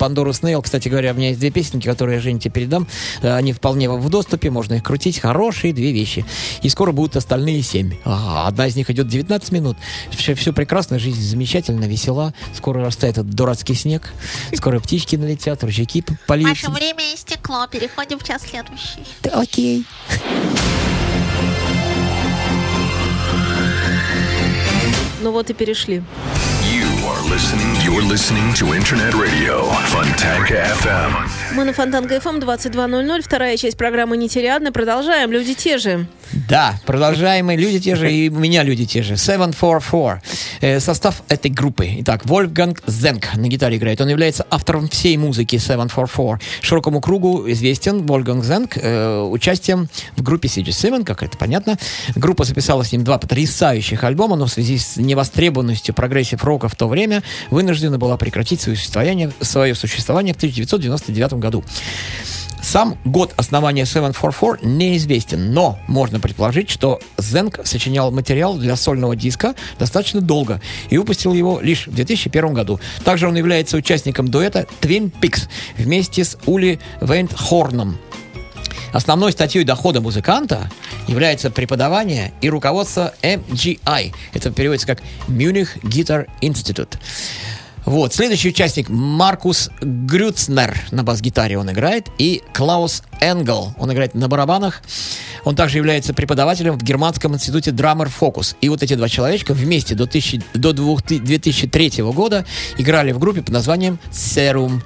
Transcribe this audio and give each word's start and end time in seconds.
Пандору 0.00 0.32
Снейл. 0.32 0.62
Кстати 0.62 0.88
говоря, 0.88 1.12
у 1.12 1.14
меня 1.14 1.28
есть 1.28 1.40
две 1.40 1.50
песенки, 1.50 1.86
которые 1.86 2.16
я, 2.16 2.22
Жене, 2.22 2.40
тебе 2.40 2.52
передам. 2.52 2.88
Э, 3.20 3.34
Они 3.34 3.52
вполне 3.52 3.90
в 3.90 4.08
доступе, 4.08 4.48
можно 4.50 4.74
их 4.74 4.82
крутить. 4.82 5.18
Хорошие 5.18 5.74
две 5.74 5.92
вещи. 5.92 6.24
И 6.62 6.70
скоро 6.70 6.92
будут 6.92 7.16
остальные 7.16 7.60
семь. 7.60 7.92
А, 8.06 8.48
одна 8.48 8.66
из 8.66 8.76
них 8.76 8.88
идет 8.88 9.08
19 9.08 9.52
минут. 9.52 9.76
Все, 10.10 10.34
все 10.34 10.54
прекрасно, 10.54 10.98
жизнь 10.98 11.20
замечательно, 11.20 11.84
весела. 11.84 12.32
Скоро 12.56 12.82
растает 12.82 13.18
этот 13.18 13.30
дурацкий 13.34 13.74
снег. 13.74 14.10
Скоро 14.54 14.80
птички 14.80 15.16
налетят, 15.16 15.62
ручейки 15.62 16.02
польются. 16.26 16.70
Ваше 16.70 16.80
время 16.80 17.14
истекло. 17.14 17.66
Переходим 17.70 18.18
в 18.18 18.24
час 18.24 18.42
следующий. 18.48 19.04
Да, 19.22 19.42
Окей. 19.42 19.84
Ну 25.20 25.32
вот 25.32 25.50
и 25.50 25.52
перешли. 25.52 26.02
Are 27.20 27.28
listening, 27.28 27.76
you're 27.84 28.02
listening 28.02 28.54
to 28.54 28.74
Internet 28.74 29.12
Radio 29.12 29.64
Fontanka 29.92 30.54
FM. 30.80 31.28
Мы 31.54 31.64
на 31.64 31.74
Фонтанка 31.74 32.16
FM 32.16 32.40
22.00. 32.40 33.20
Вторая 33.20 33.58
часть 33.58 33.76
программы 33.76 34.16
«Нетериадно». 34.16 34.72
Продолжаем. 34.72 35.30
Люди 35.30 35.54
те 35.54 35.76
же. 35.76 36.06
Да, 36.32 36.78
продолжаемые 36.86 37.58
люди 37.58 37.80
те 37.80 37.96
же, 37.96 38.12
и 38.12 38.28
у 38.28 38.38
меня 38.38 38.62
люди 38.62 38.86
те 38.86 39.02
же. 39.02 39.16
744. 39.16 40.22
Э, 40.60 40.80
состав 40.80 41.22
этой 41.28 41.50
группы. 41.50 41.88
Итак, 42.00 42.24
Вольфганг 42.24 42.82
Зенк 42.86 43.34
на 43.34 43.48
гитаре 43.48 43.76
играет. 43.76 44.00
Он 44.00 44.08
является 44.08 44.46
автором 44.48 44.88
всей 44.88 45.16
музыки 45.16 45.56
744. 45.58 46.38
Широкому 46.60 47.00
кругу 47.00 47.50
известен 47.50 48.06
Вольфганг 48.06 48.44
Зенк 48.44 48.76
э, 48.76 49.20
участием 49.20 49.88
в 50.16 50.22
группе 50.22 50.48
CG7, 50.48 51.04
как 51.04 51.22
это 51.22 51.36
понятно. 51.36 51.78
Группа 52.14 52.44
записала 52.44 52.84
с 52.84 52.92
ним 52.92 53.02
два 53.02 53.18
потрясающих 53.18 54.04
альбома, 54.04 54.36
но 54.36 54.46
в 54.46 54.52
связи 54.52 54.78
с 54.78 54.96
невостребованностью 54.96 55.94
прогрессив-рока 55.94 56.68
в 56.68 56.76
то 56.76 56.88
время 56.88 57.22
вынуждена 57.50 57.98
была 57.98 58.16
прекратить 58.16 58.60
свое 58.60 58.76
существование, 58.76 59.32
свое 59.40 59.74
существование 59.74 60.34
в 60.34 60.36
1999 60.36 61.32
году. 61.34 61.64
Сам 62.62 62.98
год 63.04 63.32
основания 63.36 63.86
744 63.86 64.58
неизвестен, 64.62 65.52
но 65.52 65.78
можно 65.88 66.20
предположить, 66.20 66.70
что 66.70 67.00
Зенк 67.18 67.60
сочинял 67.64 68.10
материал 68.10 68.56
для 68.56 68.76
сольного 68.76 69.16
диска 69.16 69.54
достаточно 69.78 70.20
долго 70.20 70.60
и 70.88 70.98
выпустил 70.98 71.32
его 71.32 71.60
лишь 71.60 71.86
в 71.86 71.94
2001 71.94 72.54
году. 72.54 72.78
Также 73.04 73.28
он 73.28 73.36
является 73.36 73.76
участником 73.76 74.28
дуэта 74.28 74.66
Twin 74.80 75.10
Peaks 75.20 75.48
вместе 75.76 76.24
с 76.24 76.38
Ули 76.46 76.78
Вейнтхорном. 77.00 77.98
Основной 78.92 79.32
статьей 79.32 79.64
дохода 79.64 80.00
музыканта 80.00 80.68
является 81.06 81.50
преподавание 81.50 82.32
и 82.40 82.50
руководство 82.50 83.14
MGI. 83.22 84.12
Это 84.32 84.50
переводится 84.50 84.86
как 84.86 85.00
Munich 85.28 85.68
Guitar 85.82 86.26
Institute. 86.40 86.98
Вот, 87.90 88.14
следующий 88.14 88.50
участник 88.50 88.88
Маркус 88.88 89.68
Грюцнер 89.80 90.78
на 90.92 91.02
бас-гитаре 91.02 91.58
он 91.58 91.72
играет, 91.72 92.06
и 92.18 92.40
Клаус 92.52 93.02
Энгел, 93.20 93.74
он 93.78 93.92
играет 93.92 94.14
на 94.14 94.28
барабанах. 94.28 94.82
Он 95.42 95.56
также 95.56 95.78
является 95.78 96.14
преподавателем 96.14 96.78
в 96.78 96.82
Германском 96.84 97.34
институте 97.34 97.72
Drummer 97.72 98.08
Focus. 98.08 98.54
И 98.60 98.68
вот 98.68 98.84
эти 98.84 98.94
два 98.94 99.08
человечка 99.08 99.54
вместе 99.54 99.96
до, 99.96 100.04
1000 100.04 100.40
до 100.54 100.72
2003 100.72 101.90
года 102.12 102.46
играли 102.78 103.10
в 103.10 103.18
группе 103.18 103.42
под 103.42 103.52
названием 103.52 103.98
Serum. 104.12 104.82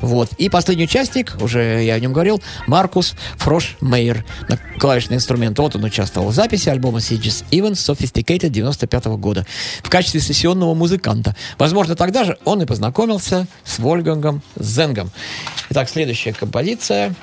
Вот. 0.00 0.32
И 0.38 0.48
последний 0.48 0.84
участник, 0.84 1.36
уже 1.40 1.84
я 1.84 1.94
о 1.94 2.00
нем 2.00 2.12
говорил, 2.12 2.40
Маркус 2.66 3.14
Фрош 3.36 3.76
Мейер 3.80 4.24
на 4.48 4.58
клавишный 4.78 5.16
инструмент. 5.16 5.58
Вот 5.58 5.76
он 5.76 5.84
участвовал 5.84 6.28
в 6.28 6.34
записи 6.34 6.68
альбома 6.68 6.98
Sieges 6.98 7.44
Even 7.50 7.72
Sophisticated 7.72 8.48
95 8.50 9.06
года 9.18 9.46
в 9.82 9.90
качестве 9.90 10.20
сессионного 10.20 10.74
музыканта. 10.74 11.34
Возможно, 11.58 11.96
тогда 11.96 12.24
же 12.24 12.38
он 12.48 12.62
и 12.62 12.66
познакомился 12.66 13.46
с 13.64 13.78
Вольгангом 13.78 14.42
Зенгом. 14.56 15.10
Итак, 15.70 15.88
следующая 15.88 16.32
композиция 16.32 17.14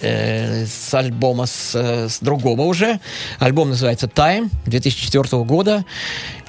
э, 0.00 0.66
с 0.66 0.92
альбома 0.92 1.46
с, 1.46 1.74
э, 1.74 2.08
с 2.08 2.18
другого 2.20 2.62
уже. 2.62 3.00
Альбом 3.38 3.70
называется 3.70 4.06
Time 4.06 4.50
2004 4.66 5.44
года. 5.44 5.84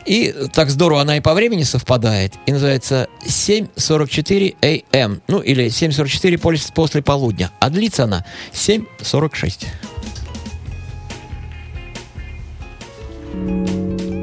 И 0.06 0.34
так 0.54 0.70
здорово 0.70 1.02
она 1.02 1.18
и 1.18 1.20
по 1.22 1.34
времени 1.34 1.64
совпадает. 1.64 2.34
И 2.46 2.52
называется 2.52 3.08
7.44 3.26 4.56
AM. 4.62 5.22
Ну, 5.28 5.40
или 5.40 5.66
7.44 5.66 6.38
пол- 6.38 6.74
после 6.74 7.02
полудня. 7.02 7.52
А 7.60 7.70
длится 7.70 8.04
она 8.04 8.26
7.46. 8.52 9.68
Thank 13.38 14.15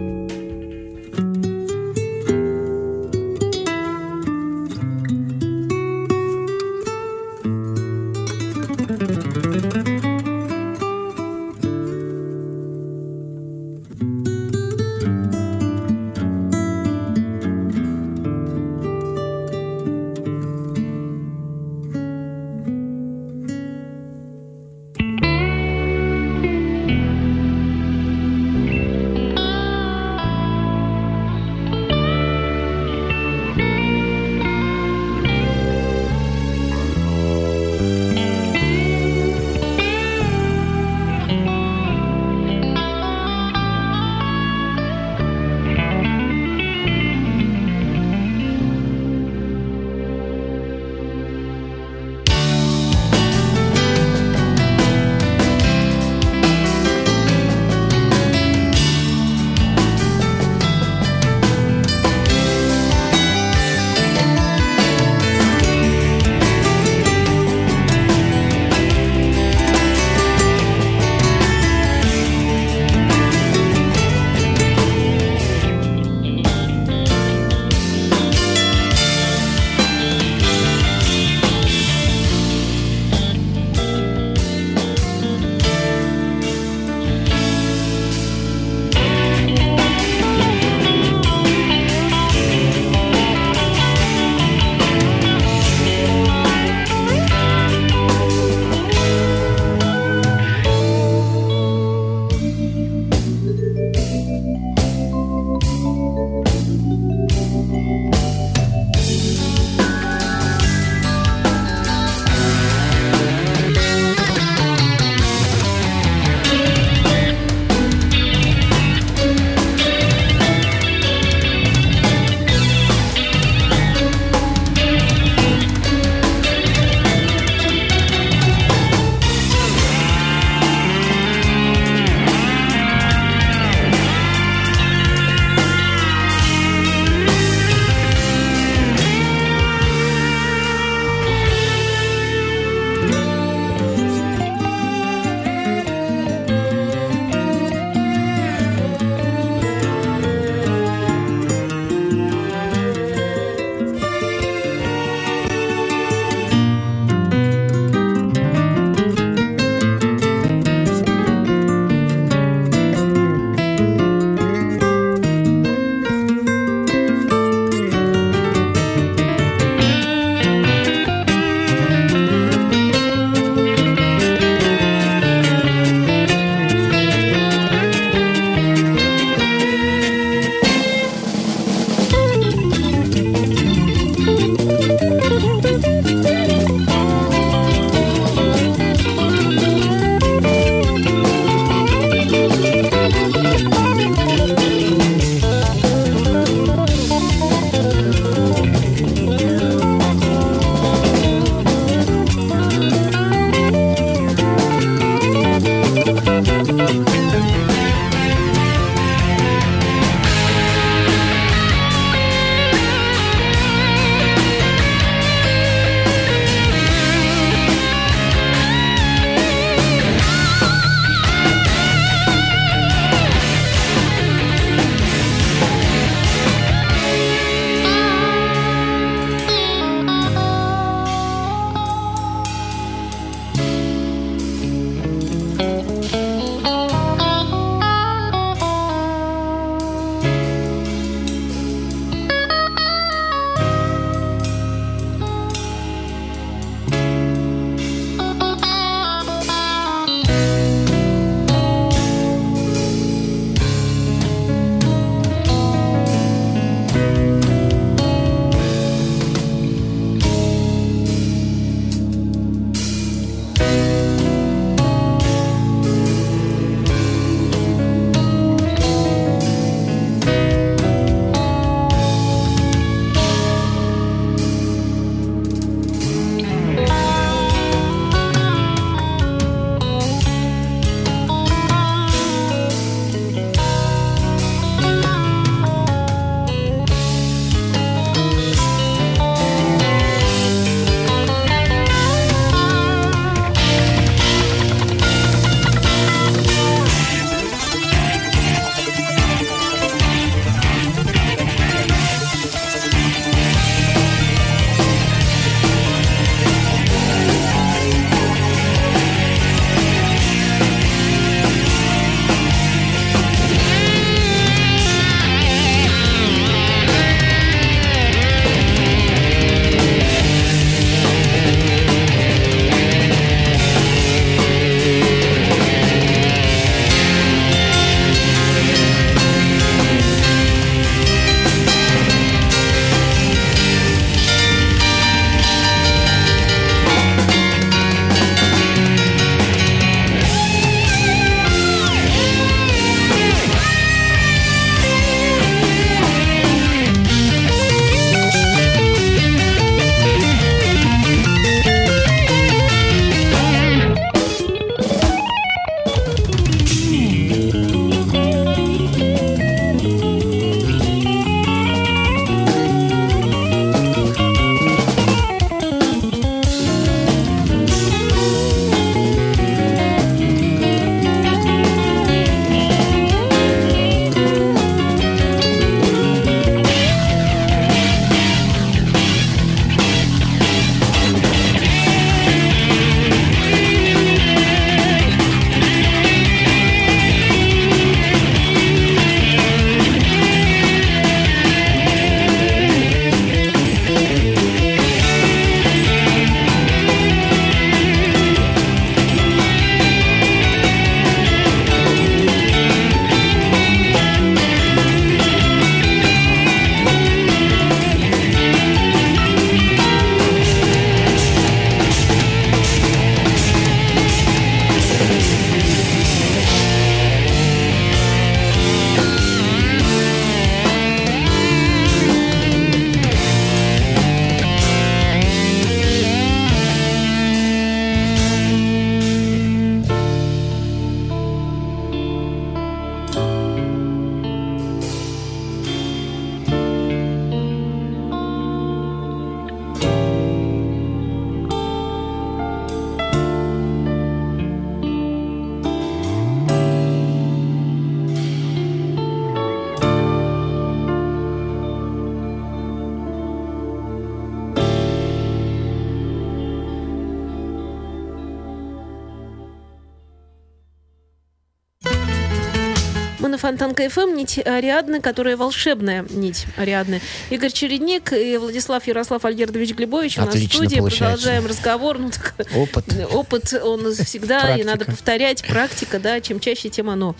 Мы 463.42 463.50
на 463.50 463.58
Фонтан 463.58 463.74
КФМ, 463.74 464.14
нить 464.14 464.38
Ариадны, 464.44 465.00
которая 465.00 465.36
волшебная 465.36 466.04
нить 466.10 466.46
Ариадны. 466.56 467.00
Игорь 467.30 467.50
Чередник 467.50 468.12
и 468.12 468.36
Владислав 468.36 468.86
Ярослав 468.86 469.24
Альгердович 469.24 469.74
Глебович 469.74 470.18
у 470.18 470.22
нас 470.22 470.34
в 470.34 470.46
студии. 470.46 470.76
получается. 470.76 471.04
Продолжаем 471.04 471.46
разговор. 471.46 471.98
Ну, 471.98 472.10
так, 472.10 472.34
Опыт. 472.54 472.84
Опыт, 473.12 473.54
он 473.54 473.94
всегда, 473.94 474.38
и 474.38 474.42
Практика. 474.42 474.66
надо 474.66 474.84
повторять. 474.84 475.42
Практика, 475.44 475.98
да, 475.98 476.20
чем 476.20 476.40
чаще, 476.40 476.68
тем 476.68 476.90
оно. 476.90 477.16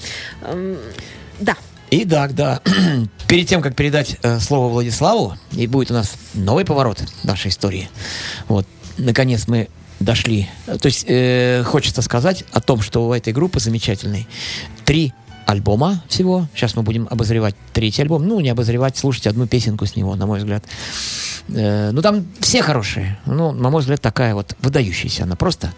Да. 1.41 1.57
Итак, 1.91 2.35
да. 2.35 2.61
Перед 3.29 3.49
тем, 3.49 3.61
как 3.61 3.75
передать 3.75 4.17
э, 4.23 4.39
слово 4.39 4.69
Владиславу, 4.73 5.37
и 5.53 5.67
будет 5.67 5.91
у 5.91 5.95
нас 5.95 6.15
новый 6.35 6.65
поворот 6.65 7.03
нашей 7.25 7.49
истории. 7.49 7.89
Вот, 8.49 8.67
наконец 8.97 9.49
мы 9.49 9.69
дошли. 10.01 10.49
То 10.67 10.87
есть 10.87 11.05
э, 11.09 11.63
хочется 11.65 12.03
сказать 12.03 12.45
о 12.53 12.61
том, 12.61 12.81
что 12.81 13.07
у 13.07 13.13
этой 13.13 13.33
группы 13.33 13.61
замечательной 13.61 14.27
три 14.85 15.13
альбома 15.47 16.03
всего. 16.09 16.47
Сейчас 16.55 16.77
мы 16.77 16.83
будем 16.83 17.09
обозревать 17.11 17.55
третий 17.73 18.03
альбом. 18.03 18.27
Ну, 18.27 18.41
не 18.41 18.51
обозревать, 18.51 18.97
слушать 18.97 19.27
одну 19.27 19.47
песенку 19.47 19.87
с 19.87 19.97
него, 19.97 20.15
на 20.17 20.27
мой 20.27 20.39
взгляд. 20.39 20.65
Э, 21.49 21.91
ну, 21.93 22.03
там 22.03 22.27
все 22.41 22.63
хорошие. 22.63 23.19
Ну, 23.27 23.53
на 23.53 23.71
мой 23.71 23.81
взгляд, 23.81 24.01
такая 24.01 24.35
вот 24.35 24.57
выдающаяся 24.61 25.25
она 25.25 25.37
просто. 25.37 25.73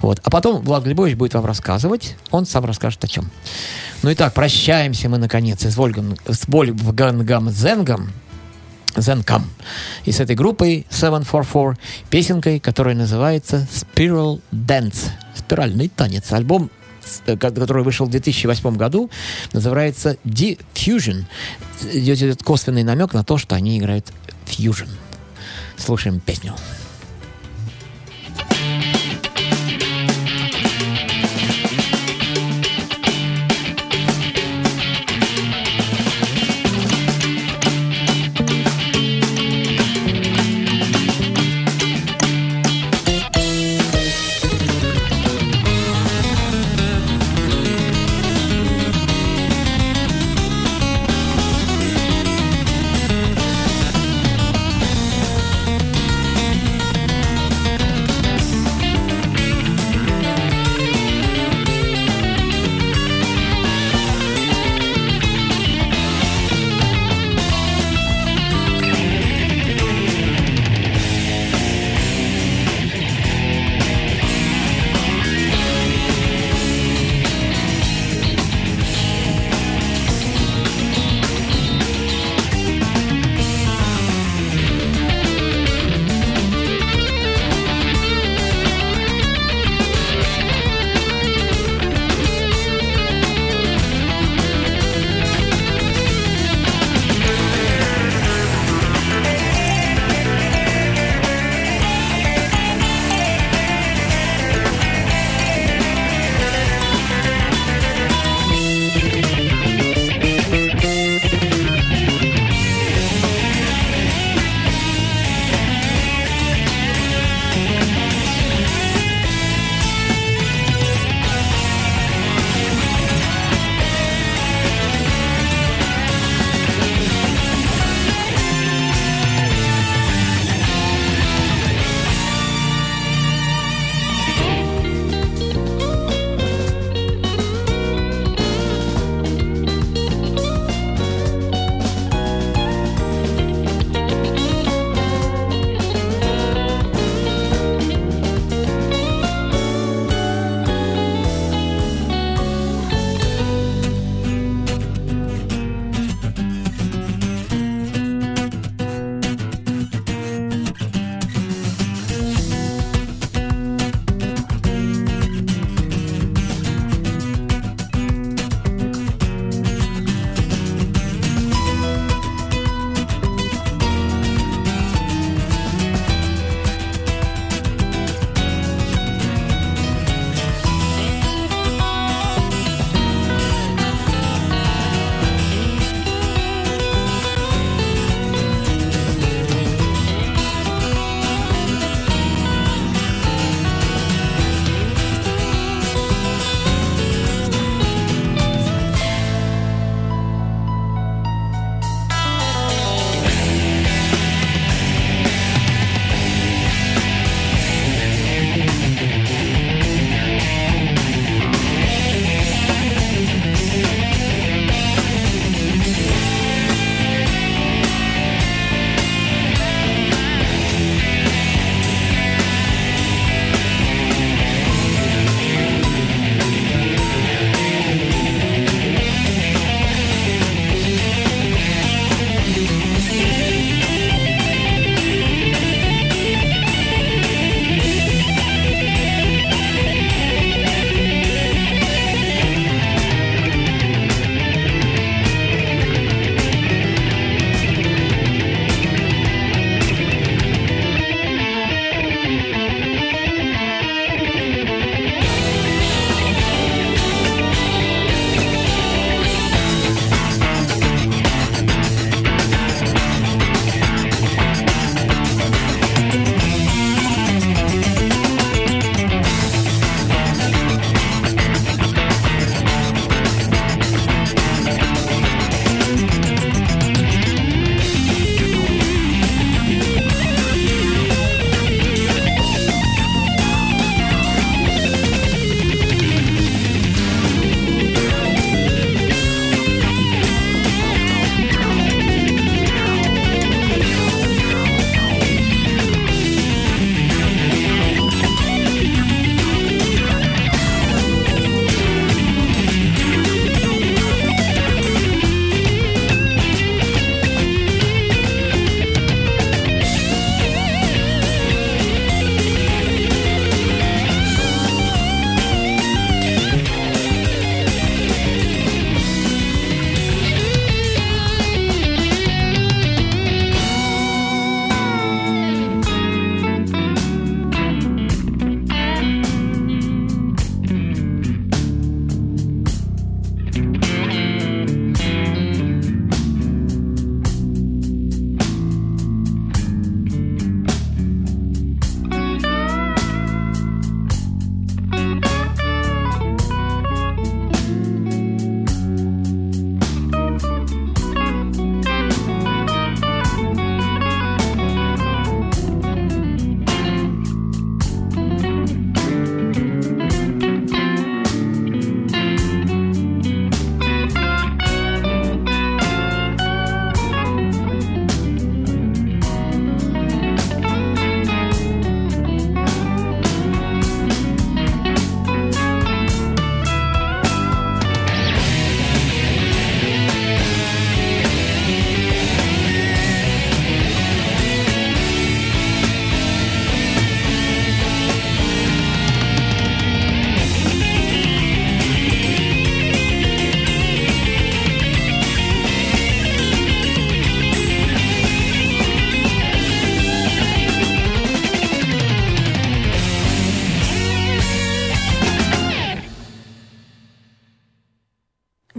Вот. 0.00 0.20
А 0.24 0.30
потом 0.30 0.62
Влад 0.62 0.84
Глебович 0.84 1.16
будет 1.16 1.34
вам 1.34 1.46
рассказывать. 1.46 2.16
Он 2.30 2.46
сам 2.46 2.64
расскажет 2.64 3.04
о 3.04 3.08
чем. 3.08 3.30
Ну 4.02 4.10
и 4.10 4.14
так, 4.14 4.34
прощаемся 4.34 5.08
мы, 5.08 5.18
наконец, 5.18 5.64
с, 5.64 5.76
Вольган, 5.76 6.16
с 6.26 6.46
Вольфгангом 6.48 7.50
Зенгом, 7.50 8.10
Зенком, 8.96 9.44
и 10.04 10.12
с 10.12 10.20
этой 10.20 10.36
группой 10.36 10.86
744, 10.90 11.76
песенкой, 12.10 12.60
которая 12.60 12.94
называется 12.94 13.66
Spiral 13.72 14.40
Dance, 14.52 15.10
спиральный 15.34 15.88
танец. 15.88 16.32
Альбом, 16.32 16.70
который 17.38 17.82
вышел 17.82 18.06
в 18.06 18.10
2008 18.10 18.76
году, 18.76 19.10
называется 19.52 20.16
Diffusion. 20.24 21.24
Идет 21.92 22.42
косвенный 22.42 22.82
намек 22.82 23.12
на 23.12 23.24
то, 23.24 23.38
что 23.38 23.54
они 23.54 23.78
играют 23.78 24.12
фьюжн. 24.46 24.88
Слушаем 25.76 26.20
песню. 26.20 26.54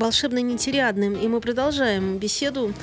Волшебной 0.05 0.43
нетериадным. 0.43 1.13
И 1.13 1.27
мы 1.27 1.41
продолжаем 1.41 2.19
беседу. 2.19 2.73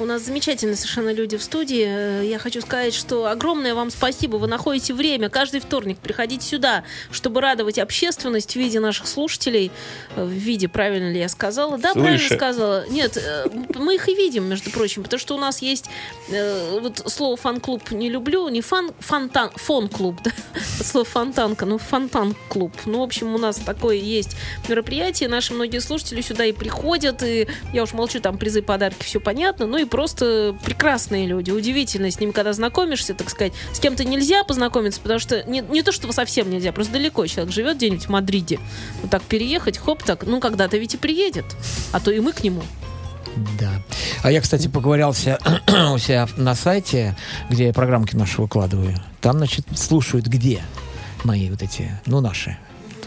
У 0.00 0.06
нас 0.06 0.22
замечательные 0.22 0.76
совершенно 0.76 1.12
люди 1.12 1.36
в 1.36 1.42
студии. 1.42 1.84
Э, 1.86 2.24
Я 2.24 2.38
хочу 2.38 2.62
сказать, 2.62 2.94
что 2.94 3.26
огромное 3.26 3.74
вам 3.74 3.90
спасибо. 3.90 4.36
Вы 4.38 4.46
находите 4.46 4.94
время 4.94 5.28
каждый 5.28 5.60
вторник 5.60 5.98
приходить 5.98 6.42
сюда, 6.42 6.84
чтобы 7.10 7.42
радовать 7.42 7.78
общественность 7.78 8.54
в 8.54 8.56
виде 8.56 8.80
наших 8.80 9.06
слушателей. 9.06 9.70
Э, 10.16 10.24
В 10.24 10.30
виде, 10.30 10.68
правильно 10.68 11.12
ли 11.12 11.18
я 11.20 11.28
сказала? 11.28 11.76
Да, 11.76 11.92
правильно 11.92 12.16
Слыша. 12.18 12.34
сказала. 12.34 12.88
Нет, 12.88 13.18
э, 13.18 13.44
мы 13.74 13.96
их 13.96 14.08
и 14.08 14.14
видим, 14.14 14.44
между 14.44 14.70
прочим, 14.70 15.02
потому 15.02 15.20
что 15.20 15.34
у 15.34 15.38
нас 15.38 15.60
есть 15.60 15.84
вот 16.80 17.02
слово 17.06 17.36
фан-клуб 17.36 17.90
не 17.90 18.08
люблю, 18.08 18.48
не 18.48 18.62
фан, 18.62 18.92
фонтан, 19.00 19.50
фон-клуб, 19.54 20.16
да? 20.24 20.30
слово 20.82 21.04
фонтанка, 21.04 21.66
ну 21.66 21.76
фонтан-клуб. 21.76 22.72
Ну, 22.86 23.00
в 23.00 23.02
общем, 23.02 23.34
у 23.34 23.38
нас 23.38 23.56
такое 23.56 23.96
есть 23.96 24.34
мероприятие. 24.66 25.28
Наши 25.28 25.52
многие 25.52 25.80
слушатели 25.80 26.22
сюда 26.22 26.46
и 26.46 26.52
приходят, 26.52 27.22
и 27.22 27.46
я 27.74 27.82
уж 27.82 27.92
молчу, 27.92 28.18
там 28.20 28.38
призы, 28.38 28.62
подарки, 28.62 29.02
все 29.04 29.20
понятно. 29.20 29.66
Ну 29.66 29.76
и 29.76 29.89
просто 29.90 30.56
прекрасные 30.64 31.26
люди, 31.26 31.50
удивительно 31.50 32.10
с 32.10 32.18
ними, 32.18 32.30
когда 32.30 32.52
знакомишься, 32.52 33.14
так 33.14 33.28
сказать. 33.28 33.52
С 33.72 33.80
кем-то 33.80 34.04
нельзя 34.04 34.44
познакомиться, 34.44 35.00
потому 35.00 35.20
что 35.20 35.42
не, 35.48 35.60
не 35.60 35.82
то, 35.82 35.92
что 35.92 36.10
совсем 36.12 36.50
нельзя, 36.50 36.72
просто 36.72 36.94
далеко 36.94 37.26
человек 37.26 37.52
живет 37.52 37.76
где-нибудь 37.76 38.06
в 38.06 38.08
Мадриде. 38.08 38.58
Вот 39.02 39.10
так 39.10 39.22
переехать, 39.22 39.78
хоп, 39.78 40.02
так, 40.02 40.26
ну 40.26 40.40
когда-то 40.40 40.76
ведь 40.78 40.94
и 40.94 40.96
приедет. 40.96 41.44
А 41.92 42.00
то 42.00 42.10
и 42.10 42.20
мы 42.20 42.32
к 42.32 42.42
нему. 42.42 42.62
Да. 43.58 43.82
А 44.22 44.30
я, 44.30 44.40
кстати, 44.40 44.68
поговорился 44.68 45.38
у 45.92 45.98
себя 45.98 46.28
на 46.36 46.54
сайте, 46.54 47.16
где 47.48 47.66
я 47.66 47.72
программки 47.72 48.16
наши 48.16 48.40
выкладываю. 48.40 48.96
Там, 49.20 49.38
значит, 49.38 49.66
слушают 49.74 50.26
где 50.26 50.62
мои 51.24 51.50
вот 51.50 51.62
эти, 51.62 52.00
ну, 52.06 52.20
наши, 52.20 52.56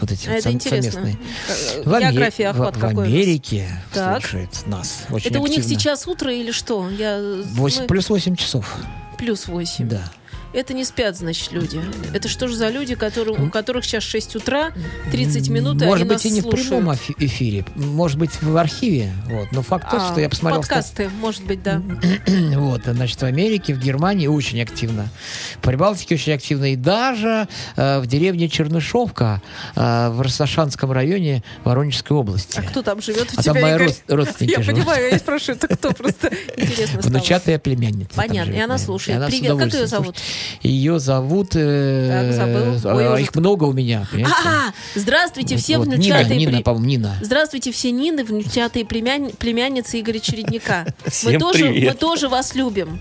вот 0.04 0.12
эти 0.12 0.28
А 0.28 0.32
вот 0.34 0.46
интересно. 0.54 0.90
совместные. 0.92 1.16
Э, 1.48 1.82
В, 1.84 2.00
География 2.00 2.48
в- 2.48 2.50
охват 2.52 2.76
в 2.76 2.80
нас? 2.80 3.06
Америке 3.08 3.68
Так. 3.92 4.20
слушает 4.22 4.50
нас 4.66 5.02
очень 5.10 5.30
Это 5.30 5.40
у 5.40 5.46
них 5.46 5.58
активно. 5.58 5.80
сейчас 5.80 6.06
утро 6.06 6.32
или 6.32 6.50
что? 6.50 6.88
Я... 6.90 7.20
Восемь- 7.52 7.82
мы- 7.82 7.86
плюс 7.88 8.08
8 8.10 8.36
часов. 8.36 8.76
Плюс 9.18 9.46
8. 9.48 9.88
Да. 9.88 10.10
Это 10.54 10.72
не 10.72 10.84
спят, 10.84 11.16
значит, 11.16 11.50
люди. 11.52 11.80
Это 12.12 12.28
что 12.28 12.46
же 12.48 12.54
за 12.56 12.68
люди, 12.68 12.94
которым, 12.94 13.48
у 13.48 13.50
которых 13.50 13.84
сейчас 13.84 14.04
6 14.04 14.36
утра, 14.36 14.70
30 15.10 15.48
минут, 15.48 15.82
и 15.82 15.84
Может 15.84 16.02
они 16.02 16.08
быть, 16.08 16.24
нас 16.24 16.26
и 16.26 16.30
не 16.30 16.40
в 16.40 16.44
слушают. 16.44 16.68
прямом 16.68 16.94
эфи- 16.94 17.14
эфире. 17.18 17.64
Может 17.74 18.18
быть, 18.18 18.40
в 18.40 18.56
архиве. 18.56 19.12
Вот. 19.26 19.48
Но 19.50 19.62
факт 19.62 19.90
тот, 19.90 20.00
А, 20.00 20.12
что 20.12 20.20
я 20.20 20.28
посмотрел... 20.28 20.60
стат- 20.62 20.68
Подкасты, 20.68 21.08
может 21.20 21.44
быть, 21.44 21.62
да. 21.62 21.82
Вот, 22.54 22.82
значит, 22.84 23.20
в 23.20 23.24
Америке, 23.24 23.74
в 23.74 23.78
Германии 23.80 24.26
очень 24.28 24.60
активно. 24.62 25.08
В 25.56 25.58
Прибалтике 25.58 26.14
очень 26.14 26.32
активно. 26.32 26.72
И 26.72 26.76
даже 26.76 27.48
э, 27.76 27.98
в 28.00 28.06
деревне 28.06 28.48
Чернышовка 28.48 29.42
э, 29.74 30.08
в 30.10 30.20
Росошанском 30.20 30.92
районе 30.92 31.42
Воронежской 31.64 32.16
области. 32.16 32.58
А 32.58 32.62
кто 32.62 32.82
там 32.82 33.02
живет 33.02 33.32
у 33.36 33.40
А 33.40 33.42
тебя, 33.42 33.52
там 33.54 33.62
мои 33.62 33.74
Игорь? 33.74 33.86
род- 33.88 34.02
родственники 34.08 34.52
Я 34.56 34.62
живут. 34.62 34.80
понимаю, 34.80 35.10
я 35.10 35.18
спрашиваю, 35.18 35.56
это 35.60 35.74
кто? 35.76 35.92
Просто 35.92 36.28
интересно 36.56 37.02
стало. 37.02 37.12
Внучатая 37.12 37.58
племянница. 37.58 38.14
Понятно, 38.14 38.52
и 38.52 38.60
она 38.60 38.78
слушает. 38.78 39.24
Привет, 39.26 39.58
как 39.58 39.72
ее 39.74 39.86
зовут? 39.86 40.16
слушает. 40.16 40.43
Ее 40.62 40.98
зовут... 40.98 41.52
э, 41.54 42.08
Так, 42.10 42.32
забыл. 42.34 42.96
Ой, 42.96 43.14
а 43.16 43.20
их 43.20 43.34
много 43.34 43.64
у 43.64 43.72
меня, 43.72 44.06
понимаете? 44.10 44.38
А, 44.44 44.72
здравствуйте, 44.94 45.56
все 45.56 45.78
Вот 45.78 45.86
Нина, 45.88 45.96
внучатые... 45.96 46.38
Нина, 46.38 46.52
при- 46.58 46.62
по-моему, 46.62 46.86
Нина. 46.86 47.16
Здравствуйте, 47.22 47.72
все 47.72 47.90
Нины, 47.90 48.24
внучатые 48.24 48.84
племянни- 48.84 49.34
племянницы 49.36 50.00
Игоря 50.00 50.18
Чередника. 50.20 50.86
Мы 51.04 51.10
Всем 51.10 51.40
тоже, 51.40 51.58
привет. 51.70 51.92
мы 51.94 51.98
тоже 51.98 52.28
вас 52.28 52.54
любим. 52.54 53.00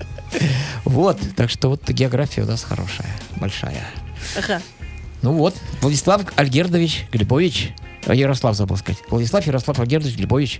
Вот, 0.85 1.19
так 1.35 1.49
что 1.49 1.69
вот 1.69 1.87
география 1.89 2.41
у 2.41 2.45
нас 2.45 2.63
хорошая, 2.63 3.07
большая. 3.37 3.85
Ага. 4.37 4.61
Ну 5.21 5.33
вот, 5.33 5.55
Владислав 5.81 6.21
Альгердович 6.35 7.05
Глебович. 7.11 7.71
А, 8.05 8.13
Ярослав 8.13 8.55
забыл 8.55 8.75
сказать. 8.75 9.01
Владислав 9.09 9.45
Ярослав 9.47 9.79
Альгердович 9.79 10.17
Глебович. 10.17 10.59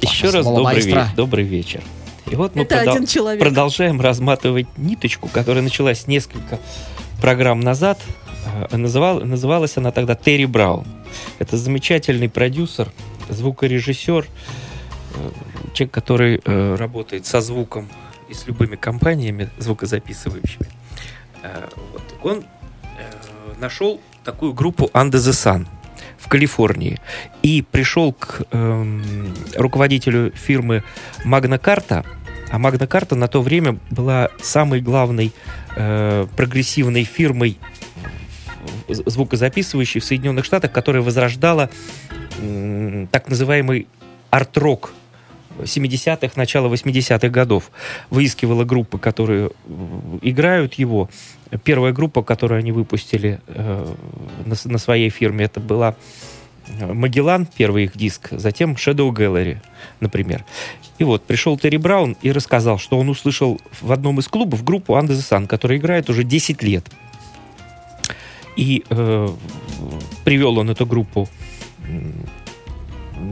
Еще 0.00 0.30
раз 0.30 0.46
добрый, 0.46 0.80
ве- 0.80 1.06
добрый 1.14 1.44
вечер. 1.44 1.82
И 2.30 2.34
вот 2.36 2.54
мы 2.54 2.62
Это 2.62 2.76
продол- 2.76 2.90
один 2.92 3.06
человек. 3.06 3.40
продолжаем 3.42 4.00
разматывать 4.00 4.66
ниточку, 4.78 5.28
которая 5.28 5.62
началась 5.62 6.06
несколько 6.06 6.58
программ 7.20 7.60
назад. 7.60 7.98
Э, 8.70 8.76
Называл, 8.76 9.20
называлась 9.20 9.76
она 9.76 9.90
тогда 9.90 10.14
Терри 10.14 10.46
Браун. 10.46 10.84
Это 11.38 11.56
замечательный 11.56 12.28
продюсер, 12.28 12.90
звукорежиссер, 13.28 14.24
э, 15.14 15.30
человек, 15.74 15.92
который 15.94 16.40
э, 16.44 16.74
работает 16.76 17.26
со 17.26 17.40
звуком 17.40 17.88
и 18.28 18.34
с 18.34 18.46
любыми 18.46 18.76
компаниями 18.76 19.50
звукозаписывающими. 19.58 20.66
Э, 21.42 21.68
вот. 21.92 22.02
Он 22.22 22.38
э, 22.98 23.60
нашел 23.60 24.00
такую 24.24 24.52
группу 24.54 24.90
Under 24.94 25.18
the 25.18 25.32
Sun 25.32 25.66
в 26.22 26.28
Калифорнии. 26.28 27.00
И 27.42 27.62
пришел 27.62 28.12
к 28.12 28.42
эм, 28.52 29.34
руководителю 29.56 30.32
фирмы 30.34 30.84
Magna 31.24 31.60
Carta, 31.60 32.06
а 32.48 32.58
Magna 32.58 32.86
Carta 32.86 33.16
на 33.16 33.26
то 33.26 33.42
время 33.42 33.78
была 33.90 34.30
самой 34.40 34.80
главной 34.80 35.32
э, 35.74 36.26
прогрессивной 36.36 37.02
фирмой 37.02 37.58
э, 38.88 38.94
звукозаписывающей 38.94 40.00
в 40.00 40.04
Соединенных 40.04 40.44
Штатах, 40.44 40.70
которая 40.70 41.02
возрождала 41.02 41.70
м, 42.38 43.08
так 43.08 43.28
называемый 43.28 43.88
арт-рок 44.30 44.92
70-х, 45.62 46.32
начала 46.36 46.68
80-х 46.68 47.28
годов. 47.28 47.70
Выискивала 48.10 48.64
группы, 48.64 48.98
которые 48.98 49.50
э, 49.50 50.18
играют 50.22 50.74
его. 50.74 51.08
Первая 51.64 51.92
группа, 51.92 52.22
которую 52.22 52.58
они 52.58 52.72
выпустили 52.72 53.40
э, 53.46 53.94
на, 54.44 54.56
на 54.64 54.78
своей 54.78 55.10
фирме, 55.10 55.44
это 55.44 55.60
была 55.60 55.96
э, 56.68 56.92
Магеллан, 56.92 57.46
первый 57.46 57.84
их 57.84 57.96
диск, 57.96 58.28
затем 58.32 58.72
Shadow 58.72 59.10
Gallery, 59.10 59.58
например. 60.00 60.44
И 60.98 61.04
вот 61.04 61.24
пришел 61.24 61.58
Терри 61.58 61.78
Браун 61.78 62.16
и 62.22 62.32
рассказал, 62.32 62.78
что 62.78 62.98
он 62.98 63.08
услышал 63.08 63.60
в 63.80 63.92
одном 63.92 64.20
из 64.20 64.28
клубов 64.28 64.64
группу 64.64 64.94
Under 64.94 65.10
the 65.10 65.18
Sun, 65.18 65.46
которая 65.46 65.78
играет 65.78 66.08
уже 66.10 66.24
10 66.24 66.62
лет. 66.62 66.86
И 68.56 68.84
э, 68.88 69.28
привел 70.24 70.58
он 70.58 70.70
эту 70.70 70.86
группу 70.86 71.28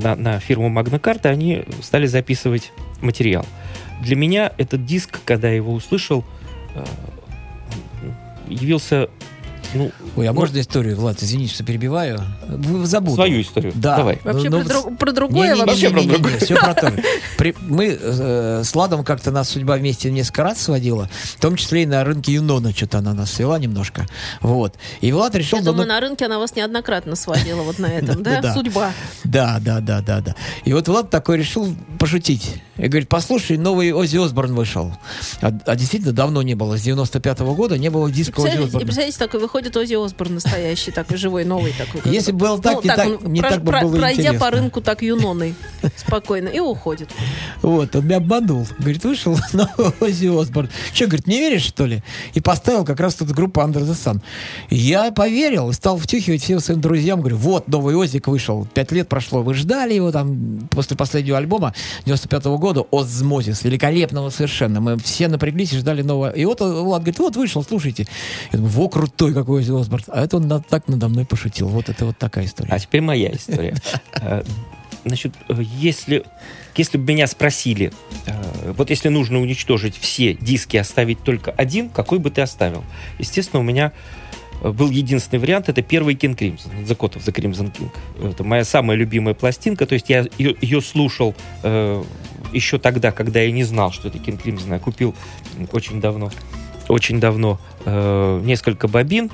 на, 0.01 0.17
на 0.17 0.41
фирму 0.41 0.69
Carta, 0.71 1.29
они 1.29 1.65
стали 1.83 2.07
записывать 2.07 2.73
материал. 3.01 3.47
Для 4.03 4.17
меня 4.17 4.53
этот 4.57 4.85
диск, 4.85 5.21
когда 5.25 5.49
я 5.49 5.57
его 5.57 5.73
услышал, 5.73 6.25
э, 6.75 6.85
явился 8.49 9.11
ну, 9.75 9.91
Ой, 10.17 10.27
а 10.29 10.33
ну, 10.33 10.41
можно 10.41 10.61
историю, 10.61 10.97
Влад, 10.97 11.23
извините, 11.23 11.55
что 11.55 11.65
перебиваю. 11.65 12.21
Забуду. 12.85 13.15
свою 13.17 13.41
историю. 13.41 13.73
Да. 13.75 13.97
Давай. 13.97 14.19
Вообще 14.25 14.51
Ну, 14.51 14.59
про, 14.65 14.65
ну, 14.75 14.83
друг- 14.83 14.99
про 14.99 15.13
другое 15.13 15.49
Не-не-не, 15.55 15.65
вообще. 15.67 15.89
Вообще 15.89 15.91
про 15.91 16.01
не-не-не, 16.01 16.19
другое. 16.19 16.39
Все 16.39 16.55
про 16.57 16.75
то. 16.75 16.93
При- 17.39 17.55
Мы 17.63 17.99
э, 18.01 18.63
с 18.65 18.75
Ладом 18.75 19.05
как-то 19.05 19.31
нас 19.31 19.49
судьба 19.49 19.77
вместе 19.77 20.11
несколько 20.11 20.43
раз 20.43 20.61
сводила, 20.61 21.09
в 21.37 21.41
том 21.41 21.57
числе 21.57 21.83
и 21.85 21.87
на 21.87 22.03
рынке 22.05 22.33
Юнона 22.33 22.73
что-то 22.75 22.99
она 22.99 23.15
нас 23.15 23.31
свела 23.33 23.59
немножко. 23.59 24.07
Вот. 24.41 24.75
И 25.01 25.13
Влад 25.13 25.35
решил... 25.35 25.59
Я 25.59 25.65
думаю, 25.65 25.87
ну, 25.87 25.95
на 25.95 26.01
рынке 26.01 26.27
она 26.27 26.39
вас 26.39 26.55
неоднократно 26.57 27.17
сводила 27.17 27.63
вот 27.63 27.79
на 27.79 27.87
этом? 27.87 28.23
Да. 28.23 28.55
Судьба. 28.55 28.93
Да, 29.25 29.59
да, 29.61 29.81
да, 29.81 30.01
да, 30.01 30.21
да. 30.21 30.35
И 30.65 30.73
вот 30.73 30.89
Влад 30.89 31.11
такой 31.11 31.37
решил 31.39 31.75
пошутить. 31.99 32.55
И 32.81 32.89
говорит, 32.89 33.09
послушай, 33.09 33.57
новый 33.59 33.93
Оззи 33.93 34.17
Осборн 34.25 34.55
вышел. 34.55 34.93
А, 35.43 35.53
а 35.67 35.77
действительно, 35.77 36.13
давно 36.13 36.43
не 36.43 36.55
было. 36.55 36.77
С 36.79 36.87
95-го 36.87 37.55
года 37.55 37.77
не 37.79 37.91
было 37.91 38.11
диска 38.11 38.41
Оззи 38.41 38.57
представляете, 38.57 38.63
и 38.63 38.67
Осборна. 38.67 38.87
представляете, 38.87 39.19
такой 39.19 39.41
выходит 39.41 39.77
Оззи 39.77 40.05
Осборн 40.07 40.35
настоящий, 40.35 40.91
такой 40.91 41.17
живой, 41.19 41.45
новый 41.45 41.73
такой. 41.77 42.01
Если 42.11 42.33
бы. 42.33 42.39
бы 42.39 42.47
было 42.47 42.63
так, 42.63 42.77
Ну, 42.77 42.83
не 42.83 42.89
так, 42.89 43.07
он 43.07 43.33
не 43.33 43.41
про- 43.41 43.51
так 43.51 43.63
бы 43.65 43.71
про- 43.73 43.81
было 43.83 43.97
Пройдя 43.99 44.23
интересно. 44.23 44.41
по 44.41 44.51
рынку 44.51 44.81
так 44.81 45.03
юноной 45.03 45.55
спокойно 45.97 46.49
и 46.49 46.59
уходит. 46.61 47.11
Вот, 47.63 47.95
он 47.95 48.05
меня 48.07 48.17
обманул. 48.17 48.67
Говорит, 48.79 49.05
вышел 49.05 49.37
новый 49.53 49.93
Оззи 50.01 50.41
Осборн. 50.41 50.71
Че, 50.93 51.07
говорит, 51.07 51.27
не 51.27 51.39
веришь, 51.39 51.63
что 51.65 51.85
ли? 51.87 52.03
И 52.35 52.41
поставил 52.41 52.85
как 52.85 52.99
раз 53.01 53.15
тут 53.15 53.29
группу 53.31 53.61
Under 53.61 53.83
the 53.83 53.93
Sun. 53.93 54.21
Я 54.71 55.11
поверил 55.13 55.71
и 55.71 55.73
стал 55.75 55.99
втюхивать 55.99 56.43
всем 56.43 56.61
своим 56.61 56.81
друзьям. 56.81 57.21
Говорю, 57.21 57.37
вот, 57.37 57.69
новый 57.69 57.95
Озик 57.95 58.27
вышел. 58.29 58.67
Пять 58.73 58.91
лет 58.93 59.09
прошло. 59.09 59.43
Вы 59.43 59.55
ждали 59.55 59.95
его 59.95 60.11
там 60.13 60.69
после 60.71 60.97
последнего 60.97 61.37
альбома 61.37 61.75
95-го 62.07 62.57
года 62.59 62.70
Озмозис. 62.79 63.65
Великолепного 63.65 64.31
совершенно. 64.31 64.81
Мы 64.81 64.97
все 64.99 65.29
напряглись 65.29 65.73
и 65.73 65.79
ждали 65.79 66.03
нового. 66.03 66.31
И 66.31 66.45
вот 66.45 66.61
Влад 66.61 67.03
говорит, 67.03 67.19
вот 67.19 67.37
вышел, 67.37 67.63
слушайте. 67.63 68.07
Я 68.53 68.59
думаю, 68.59 68.73
во, 68.73 68.89
крутой 68.89 69.35
какой 69.35 69.63
Осборн. 69.63 70.05
А 70.09 70.25
это 70.25 70.37
он 70.37 70.49
на- 70.49 70.61
так 70.61 70.89
надо 70.89 71.09
мной 71.09 71.25
пошутил. 71.25 71.69
Вот 71.69 71.89
это 71.89 72.07
вот 72.07 72.19
такая 72.19 72.45
история. 72.47 72.71
А 72.73 72.79
теперь 72.79 73.01
моя 73.01 73.33
история. 73.33 73.75
Э, 74.21 74.43
Значит, 75.03 75.33
э, 75.49 75.55
если, 75.79 76.25
если 76.77 76.99
бы 76.99 77.13
меня 77.15 77.27
спросили, 77.27 77.91
э, 78.27 78.73
вот 78.77 78.91
если 78.91 79.09
нужно 79.09 79.41
уничтожить 79.41 79.97
все 79.99 80.35
диски, 80.35 80.77
оставить 80.77 81.23
только 81.25 81.53
один, 81.53 81.89
какой 81.89 82.19
бы 82.19 82.31
ты 82.31 82.43
оставил? 82.43 82.85
Естественно, 83.19 83.61
у 83.61 83.63
меня 83.65 83.93
был 84.63 84.91
единственный 84.91 85.39
вариант, 85.39 85.69
это 85.69 85.83
первый 85.83 86.15
King 86.15 86.37
Crimson, 86.37 86.87
Закотов 86.87 87.27
The 87.27 87.33
Crimson 87.33 87.73
King. 87.73 88.31
Это 88.31 88.45
моя 88.45 88.65
самая 88.65 88.97
любимая 88.97 89.35
пластинка, 89.35 89.87
то 89.87 89.95
есть 89.95 90.11
я 90.11 90.27
ее, 90.39 90.55
ее 90.61 90.81
слушал 90.81 91.35
э, 91.63 92.03
еще 92.53 92.79
тогда, 92.79 93.13
когда 93.13 93.41
я 93.41 93.51
не 93.51 93.65
знал, 93.65 93.93
что 93.93 94.09
это 94.09 94.19
King 94.19 94.41
Crimson, 94.43 94.73
я 94.73 94.79
купил 94.79 95.15
очень 95.73 96.01
давно, 96.01 96.31
очень 96.89 97.21
давно 97.21 97.59
э, 97.85 98.41
несколько 98.45 98.89
бобин 98.89 99.31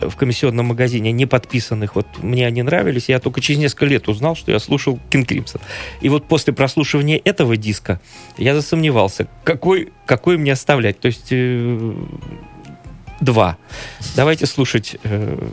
в 0.00 0.14
комиссионном 0.16 0.66
магазине, 0.66 1.12
не 1.12 1.26
подписанных, 1.26 1.94
вот 1.94 2.06
мне 2.18 2.46
они 2.46 2.62
нравились, 2.62 3.08
я 3.08 3.18
только 3.18 3.40
через 3.40 3.60
несколько 3.60 3.86
лет 3.86 4.08
узнал, 4.08 4.36
что 4.36 4.52
я 4.52 4.58
слушал 4.58 4.98
King 5.10 5.26
Crimson. 5.26 5.60
И 6.00 6.08
вот 6.08 6.26
после 6.26 6.52
прослушивания 6.52 7.20
этого 7.24 7.56
диска 7.56 8.00
я 8.36 8.54
засомневался, 8.54 9.28
какой, 9.44 9.92
какой 10.06 10.36
мне 10.36 10.52
оставлять. 10.52 11.00
То 11.00 11.06
есть 11.06 11.28
э, 11.30 11.94
2. 13.20 13.56
Давайте 14.14 14.46
слушать 14.46 14.96
э, 15.02 15.48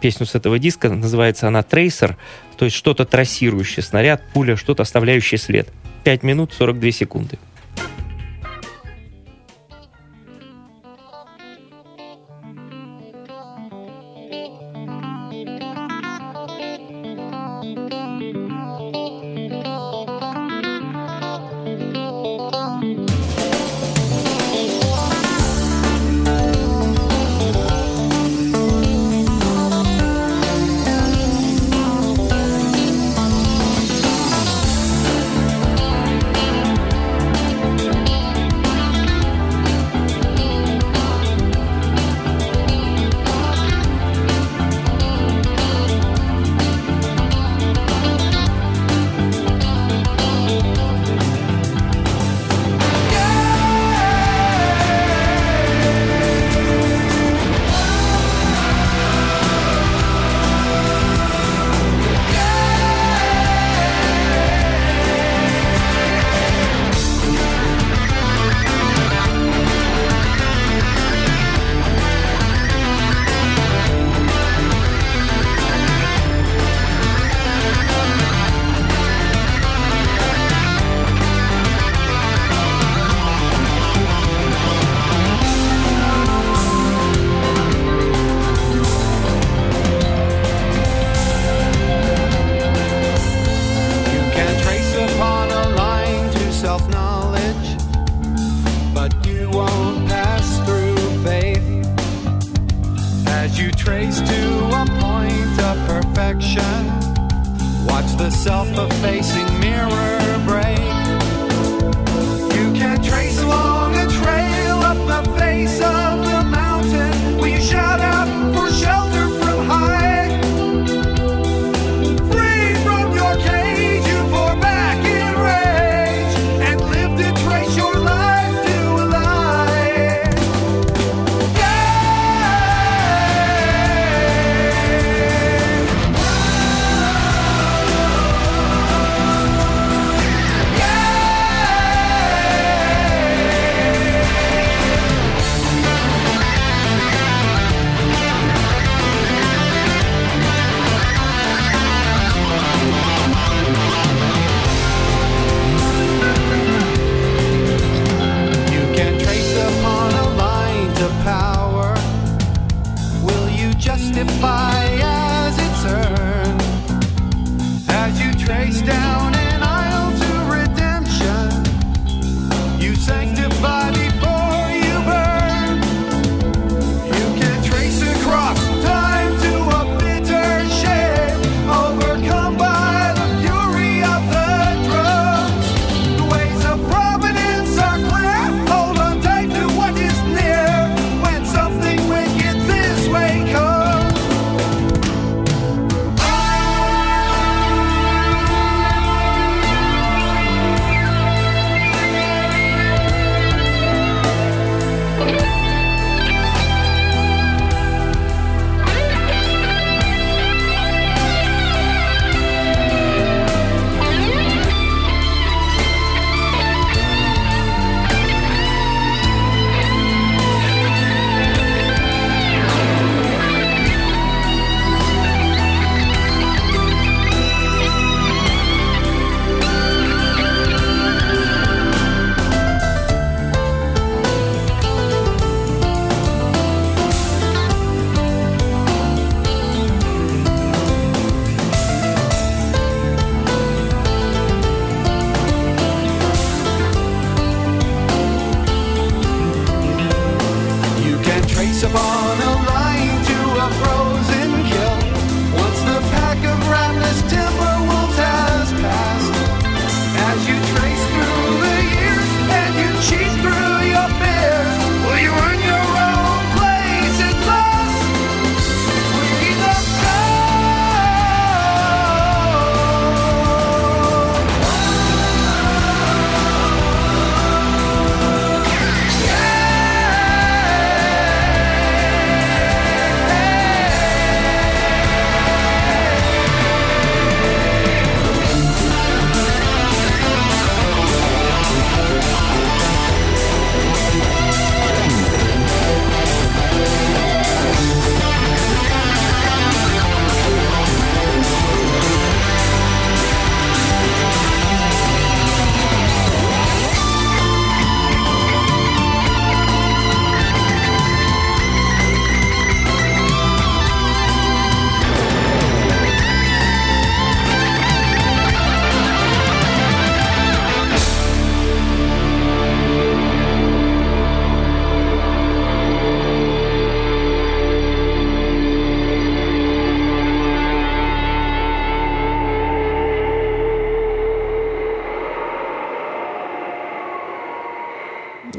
песню 0.00 0.26
с 0.26 0.34
этого 0.34 0.58
диска. 0.58 0.88
Называется 0.88 1.48
она 1.48 1.62
«Трейсер», 1.62 2.16
то 2.56 2.64
есть 2.64 2.76
что-то 2.76 3.04
трассирующее, 3.04 3.82
снаряд, 3.82 4.22
пуля, 4.32 4.56
что-то 4.56 4.82
оставляющее 4.82 5.38
след. 5.38 5.68
5 6.04 6.22
минут 6.22 6.52
42 6.52 6.90
секунды. 6.92 7.38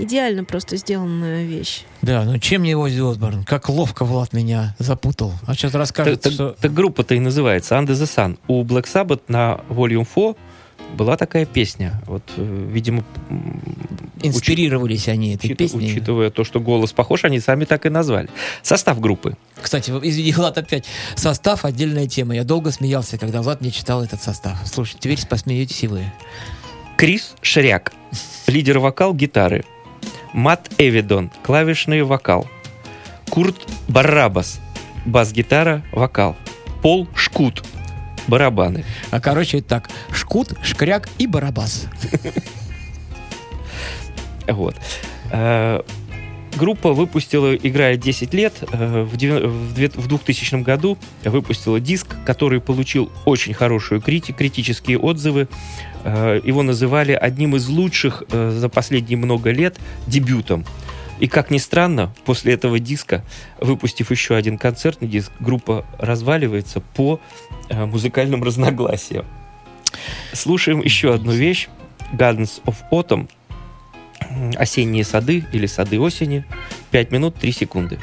Идеально 0.08 0.46
просто 0.46 0.78
сделанная 0.78 1.44
вещь. 1.46 1.82
Да, 2.02 2.24
ну 2.24 2.38
чем 2.40 2.64
не 2.64 2.76
Оззи 2.76 3.02
Осборн? 3.12 3.44
Как 3.44 3.68
ловко 3.68 4.06
Влад 4.06 4.32
меня 4.32 4.74
запутал. 4.80 5.34
А 5.46 5.54
сейчас 5.54 5.74
расскажет, 5.74 6.22
Так, 6.22 6.32
что... 6.34 6.50
так- 6.52 6.60
так 6.60 6.74
группа-то 6.74 7.14
и 7.14 7.20
называется 7.20 7.76
Under 7.76 7.90
the 7.92 8.04
Sun. 8.06 8.38
У 8.48 8.64
Black 8.64 8.86
Sabbath 8.86 9.22
на 9.28 9.60
Volume 9.70 10.08
4 10.08 10.36
была 10.96 11.18
такая 11.18 11.46
песня. 11.46 12.02
Вот, 12.06 12.24
э, 12.38 12.68
видимо, 12.72 13.04
Инспирировались 14.22 15.08
они 15.10 15.36
этой 15.36 15.48
учит- 15.48 15.58
песней. 15.58 15.92
учитывая 15.92 16.30
то, 16.32 16.44
что 16.46 16.60
голос 16.60 16.94
похож, 16.94 17.26
они 17.26 17.40
сами 17.40 17.66
так 17.66 17.86
и 17.86 17.90
назвали. 17.90 18.30
Состав 18.64 19.00
группы. 19.02 19.36
Кстати, 19.62 19.92
извини, 19.92 20.32
Влад, 20.38 20.58
опять. 20.58 20.86
Состав— 21.16 21.66
отдельная 21.66 22.08
тема. 22.08 22.34
Я 22.36 22.44
долго 22.46 22.72
смеялся, 22.72 23.18
когда 23.18 23.42
Влад 23.42 23.60
мне 23.62 23.72
читал 23.72 24.04
этот 24.04 24.22
состав. 24.24 24.58
Слушай, 24.66 24.96
теперь 25.00 25.20
посмеетесь 25.28 25.84
и 25.84 25.88
вы. 25.88 26.06
Крис 26.98 27.36
Шряк, 27.42 27.92
лидер 28.48 28.80
вокал 28.80 29.14
гитары. 29.14 29.66
Мат 30.38 30.70
Эвидон, 30.78 31.32
клавишный 31.42 32.04
вокал. 32.04 32.48
Курт 33.28 33.56
Барабас, 33.88 34.60
бас-гитара, 35.04 35.84
вокал. 35.92 36.36
Пол 36.84 37.08
Шкут, 37.16 37.64
барабаны. 38.28 38.86
А 39.10 39.20
короче, 39.20 39.62
так. 39.64 39.90
Шкут, 40.14 40.54
шкряк 40.62 41.10
и 41.18 41.26
барабас. 41.26 41.88
Вот. 44.48 44.76
Э, 45.32 45.82
Группа 46.56 46.94
выпустила, 46.94 47.56
играя 47.56 47.98
10 47.98 48.34
лет, 48.34 48.54
э, 48.72 49.04
в 49.04 49.16
девя- 49.18 49.46
в 49.46 49.74
две- 49.74 49.90
в 49.90 50.08
2000 50.08 50.62
году 50.64 50.98
выпустила 51.24 51.80
диск, 51.80 52.16
который 52.26 52.62
получил 52.62 53.12
очень 53.26 53.54
хорошую 53.54 54.02
крити- 54.02 54.34
критические 54.34 54.98
отзывы. 55.00 55.48
Э, 56.08 56.40
Его 56.42 56.64
называли 56.64 57.12
одним 57.12 57.58
из 57.58 57.68
лучших 57.68 58.24
э, 58.32 58.52
за 58.52 58.70
последние 58.70 59.18
много 59.18 59.52
лет 59.52 59.78
дебютом. 60.08 60.64
И 61.20 61.28
как 61.28 61.52
ни 61.52 61.58
странно, 61.58 62.14
после 62.26 62.54
этого 62.54 62.80
диска, 62.80 63.26
выпустив 63.60 64.10
еще 64.12 64.36
один 64.36 64.58
концертный 64.58 65.10
диск, 65.10 65.32
группа 65.42 65.86
разваливается 66.00 66.80
по 66.80 67.20
э, 67.68 67.86
музыкальным 67.86 68.42
разногласиям. 68.42 69.26
Слушаем 70.32 70.82
еще 70.82 71.14
одну 71.14 71.34
вещь. 71.34 71.68
Gardens 72.14 72.62
of 72.64 72.76
Autumn. 72.90 73.30
Осенние 74.56 75.04
сады 75.04 75.46
или 75.52 75.66
сады 75.66 76.00
осени. 76.00 76.46
5 76.92 77.12
минут 77.12 77.36
3 77.36 77.52
секунды. 77.52 78.00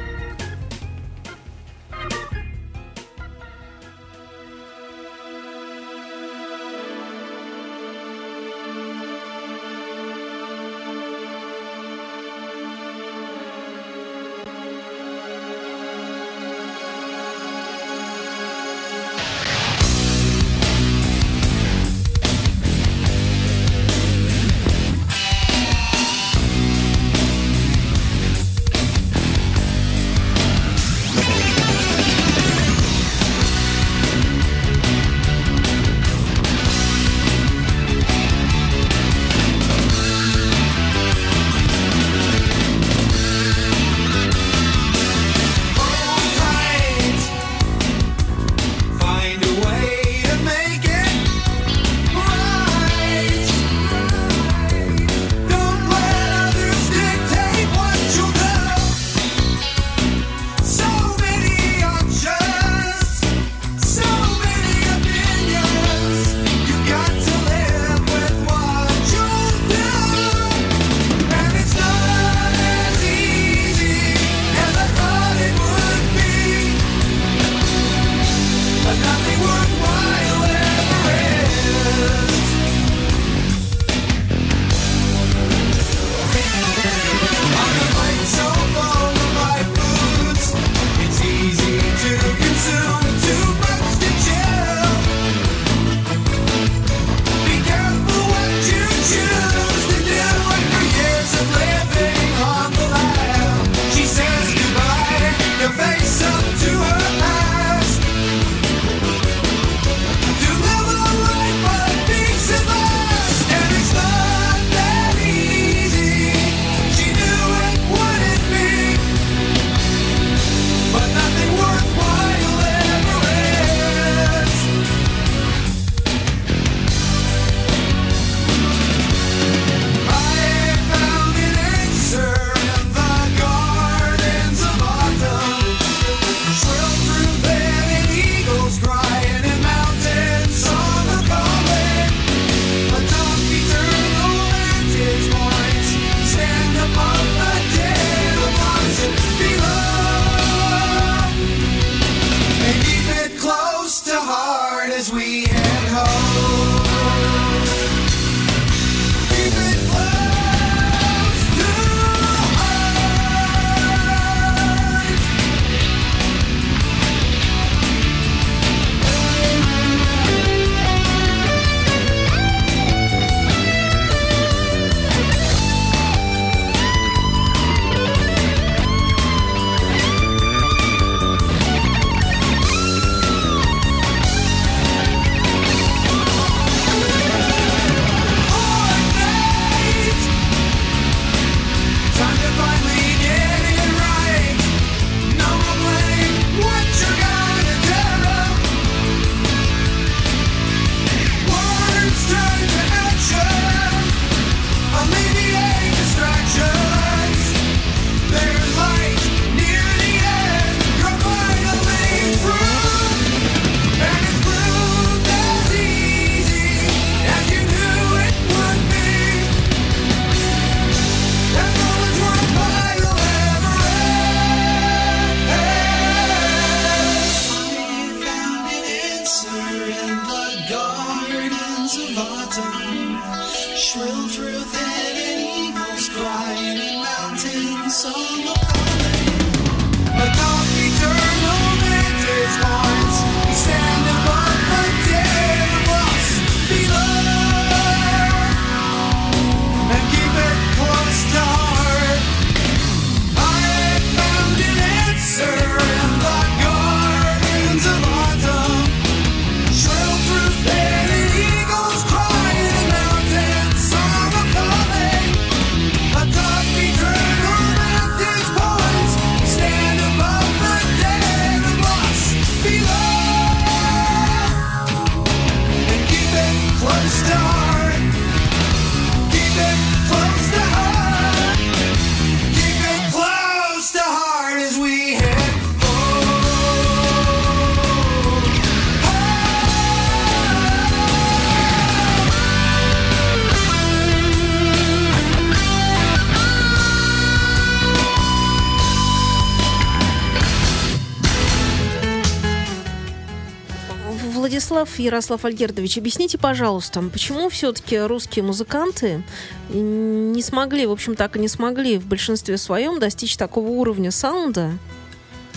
Ярослав 305.05 305.45
Альгердович, 305.45 305.99
объясните, 305.99 306.39
пожалуйста, 306.39 307.03
почему 307.03 307.49
все-таки 307.49 307.99
русские 307.99 308.45
музыканты 308.45 309.23
не 309.71 310.43
смогли, 310.43 310.87
в 310.87 310.91
общем, 310.91 311.15
так 311.15 311.37
и 311.37 311.39
не 311.39 311.49
смогли 311.49 311.99
в 311.99 312.07
большинстве 312.07 312.57
своем 312.59 312.99
достичь 312.99 313.37
такого 313.37 313.69
уровня 313.69 314.11
саунда? 314.11 314.73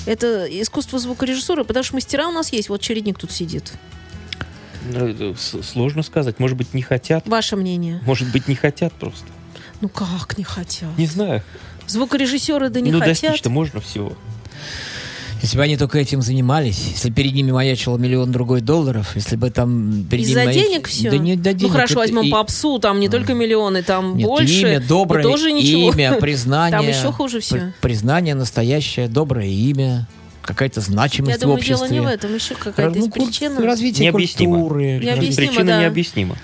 Это 0.06 0.46
искусство 0.46 1.00
звукорежиссуры, 1.00 1.66
потому 1.66 1.84
что 1.84 1.96
мастера 1.96 2.28
у 2.28 2.32
нас 2.32 2.54
есть. 2.54 2.70
Вот 2.70 2.82
чередник 2.82 3.20
тут 3.20 3.32
сидит. 3.32 3.74
Ну, 4.90 5.36
Сложно 5.36 6.02
сказать. 6.02 6.40
Может 6.40 6.58
быть, 6.58 6.74
не 6.74 6.82
хотят. 6.82 7.28
Ваше 7.28 7.58
мнение? 7.58 8.02
Может 8.06 8.32
быть, 8.32 8.48
не 8.48 8.56
хотят 8.56 8.94
просто. 8.94 9.26
Ну 9.82 9.90
как 9.90 10.38
не 10.38 10.44
хотят? 10.44 10.98
Не 10.98 11.08
знаю. 11.08 11.44
Звукорежиссеры 11.88 12.70
да 12.70 12.80
не 12.80 12.92
ну, 12.92 13.00
хотят. 13.00 13.22
достичь-то 13.22 13.50
можно 13.50 13.82
всего. 13.82 14.14
Если 15.42 15.58
бы 15.58 15.64
они 15.64 15.78
только 15.78 16.00
этим 16.00 16.22
занимались, 16.22 16.80
если 16.92 17.10
перед 17.12 17.34
ними 17.34 17.52
маячило 17.52 17.98
миллион 17.98 18.32
другой 18.32 18.62
долларов, 18.62 19.12
если 19.16 19.36
бы 19.36 19.50
там 19.50 20.06
перед 20.10 20.26
Из-за 20.26 20.44
ними 20.46 20.54
денег 20.54 20.88
все? 20.88 21.12
Да 21.12 21.18
не 21.18 21.36
до 21.36 21.52
Ну 21.52 21.58
денег. 21.58 21.72
хорошо, 21.74 21.94
это 21.94 22.00
возьмем 22.14 22.24
и- 22.24 22.30
попсу, 22.32 22.80
там 22.80 23.00
не 23.00 23.08
только 23.10 23.34
миллионы, 23.34 23.84
там 23.84 24.18
Нет, 24.18 24.28
больше. 24.28 24.62
имя, 24.62 24.80
доброе 24.80 25.22
и 25.22 25.24
тоже 25.24 25.52
ничего. 25.52 25.92
имя, 25.94 26.14
признание. 26.20 26.78
Там 26.80 26.88
еще 26.88 27.12
хуже 27.12 27.40
все. 27.40 27.56
При- 27.56 27.74
Признание, 27.90 28.36
настоящее, 28.36 29.08
доброе 29.08 29.48
имя, 29.50 30.08
какая-то 30.42 30.82
значимость 30.82 31.34
Я 31.36 31.40
думаю, 31.40 31.58
в 31.58 31.60
обществе. 31.60 31.88
дело 31.90 32.00
не 32.00 32.06
в 32.06 32.10
этом, 32.10 32.34
еще 32.36 32.56
какая-то 32.56 32.98
Ну, 32.98 33.06
есть 33.06 33.14
причина. 33.14 33.62
Развитие 33.62 34.06
Необъяснимо. 34.06 34.60
культуры. 34.60 35.00
Необъяснимо, 35.04 35.48
Причина 35.52 35.66
да. 35.66 35.82
необъяснима. 35.82 36.36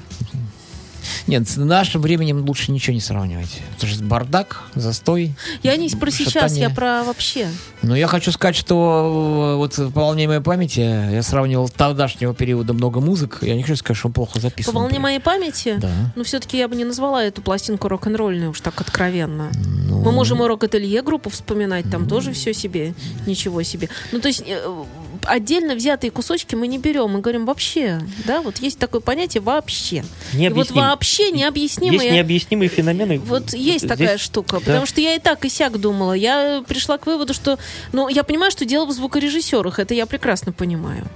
Нет, 1.28 1.48
с 1.48 1.56
нашим 1.58 2.02
временем 2.02 2.46
лучше 2.46 2.72
ничего 2.72 2.94
не 2.94 3.00
сравнивать. 3.00 3.62
Потому 3.76 3.94
что 3.94 4.04
бардак, 4.04 4.64
застой. 4.76 5.34
Я 5.64 5.76
не 5.78 5.90
про 5.90 6.12
сейчас, 6.12 6.34
шатание. 6.34 6.64
я 6.64 6.70
про 6.70 7.04
вообще. 7.04 7.48
Но 7.82 7.96
я 7.96 8.08
хочу 8.08 8.32
сказать, 8.32 8.56
что 8.56 9.54
э, 9.54 9.58
вот 9.58 9.78
в 9.78 9.92
волне 9.94 10.28
моей 10.28 10.42
памяти 10.42 10.80
я 10.82 11.24
сравнивал 11.24 11.68
с 11.68 11.72
тогдашнего 11.72 12.34
периода 12.34 12.74
много 12.74 13.00
музык. 13.00 13.40
Я 13.42 13.56
не 13.56 13.62
хочу 13.64 13.78
сказать, 13.78 13.98
что 13.98 14.08
он 14.08 14.14
плохо 14.14 14.34
По 14.34 14.40
записан. 14.40 14.74
волне 14.76 15.00
моей 15.00 15.20
памяти, 15.20 15.76
Да. 15.78 15.90
ну, 16.16 16.24
все-таки 16.24 16.58
я 16.58 16.68
бы 16.68 16.76
не 16.76 16.84
назвала 16.84 17.24
эту 17.24 17.42
пластинку 17.42 17.88
рок-н-ролльной 17.88 18.48
уж 18.48 18.60
так 18.62 18.80
откровенно. 18.82 19.52
Ну, 19.88 20.02
Мы 20.02 20.12
можем 20.12 20.44
и 20.44 20.48
рок-ателье 20.48 21.02
группу 21.02 21.30
вспоминать, 21.30 21.90
там 21.90 22.08
тоже 22.08 22.34
все 22.34 22.54
себе, 22.54 22.94
ничего 23.26 23.64
себе. 23.64 23.90
Ну, 24.12 24.20
то 24.20 24.28
есть 24.28 24.44
э, 24.46 24.84
отдельно 25.26 25.76
взятые 25.76 26.12
кусочки 26.12 26.56
мы 26.56 26.68
не 26.68 26.78
берем, 26.78 27.12
мы 27.12 27.20
говорим 27.22 27.46
вообще, 27.46 28.02
да, 28.26 28.42
вот 28.42 28.58
есть 28.58 28.80
такое 28.80 29.02
понятие 29.02 29.42
вообще. 29.42 30.04
И 30.34 30.50
вот 30.50 30.72
вообще 30.72 31.24
Есть 31.24 31.36
необъяснимое... 31.36 32.12
необъяснимые 32.12 32.70
феномены. 32.70 33.20
Вот 33.20 33.54
есть 33.54 33.80
Здесь- 33.86 33.90
такая 33.90 34.18
штука, 34.18 34.60
потому 34.60 34.86
что 34.86 35.02
я 35.02 35.16
и 35.16 35.20
так 35.20 35.46
и 35.46 35.50
сяк 35.50 35.80
думала. 35.80 36.14
Я 36.14 36.64
пришла 36.68 36.98
к 36.98 37.06
выводу, 37.06 37.34
что, 37.34 37.58
ну, 37.92 38.08
я 38.10 38.24
понимаю, 38.24 38.52
что 38.52 38.66
дело 38.66 38.86
в 38.86 38.92
звукорежиссерах, 38.92 39.80
это 39.80 39.94
я 39.94 40.06
прекрасно 40.06 40.52
понимаю. 40.52 41.08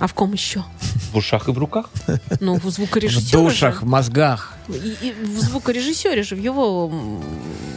А 0.00 0.06
в 0.06 0.14
ком 0.14 0.32
еще? 0.32 0.64
В 1.12 1.16
ушах 1.18 1.48
и 1.48 1.52
в 1.52 1.58
руках. 1.58 1.90
Ну, 2.40 2.54
в 2.54 2.64
в 2.64 2.70
звукорежиссере. 2.70 3.42
душах, 3.44 3.82
в 3.82 3.86
мозгах. 3.86 4.54
И, 4.68 5.08
и 5.08 5.12
в 5.12 5.40
звукорежиссере 5.40 6.22
же, 6.22 6.36
в 6.36 6.40
его 6.42 6.90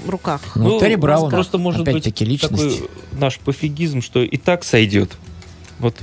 руках. 0.07 0.41
Ну, 0.55 0.79
Терри 0.79 0.95
Браун, 0.95 1.29
просто 1.29 1.57
может 1.57 1.83
быть 1.83 2.03
такой 2.05 2.89
наш 3.11 3.39
пофигизм, 3.39 4.01
что 4.01 4.23
и 4.23 4.37
так 4.37 4.63
сойдет. 4.63 5.11
Вот 5.83 5.95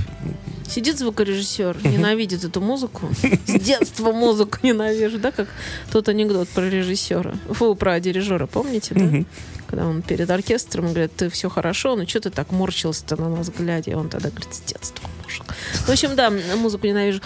Сидит 0.69 0.99
звукорежиссер, 0.99 1.79
ненавидит 1.85 2.45
эту 2.45 2.61
музыку. 2.61 3.09
С 3.47 3.61
детства 3.61 4.13
музыку 4.13 4.59
ненавижу, 4.63 5.19
да, 5.19 5.33
как 5.33 5.49
тот 5.91 6.09
анекдот 6.09 6.49
про 6.51 6.69
режиссера. 6.69 7.35
Фу, 7.51 7.75
про 7.75 7.99
дирижера, 7.99 8.47
помните, 8.47 8.95
да? 8.95 9.25
Когда 9.67 9.87
он 9.87 10.03
перед 10.03 10.31
оркестром 10.31 10.89
говорит, 10.89 11.17
ты 11.17 11.31
все 11.31 11.49
хорошо, 11.49 11.97
но 11.97 12.07
что 12.07 12.21
ты 12.21 12.31
так 12.31 12.53
морщился-то 12.53 13.17
на 13.17 13.29
нас 13.31 13.49
глядя? 13.51 13.91
И 13.91 13.95
он 13.95 14.09
тогда 14.09 14.29
говорит, 14.29 14.55
с 14.55 14.61
детства 14.61 15.09
мужик. 15.25 15.55
В 15.87 15.89
общем, 15.89 16.15
да, 16.15 16.31
музыку 16.57 16.87
ненавижу. 16.87 17.21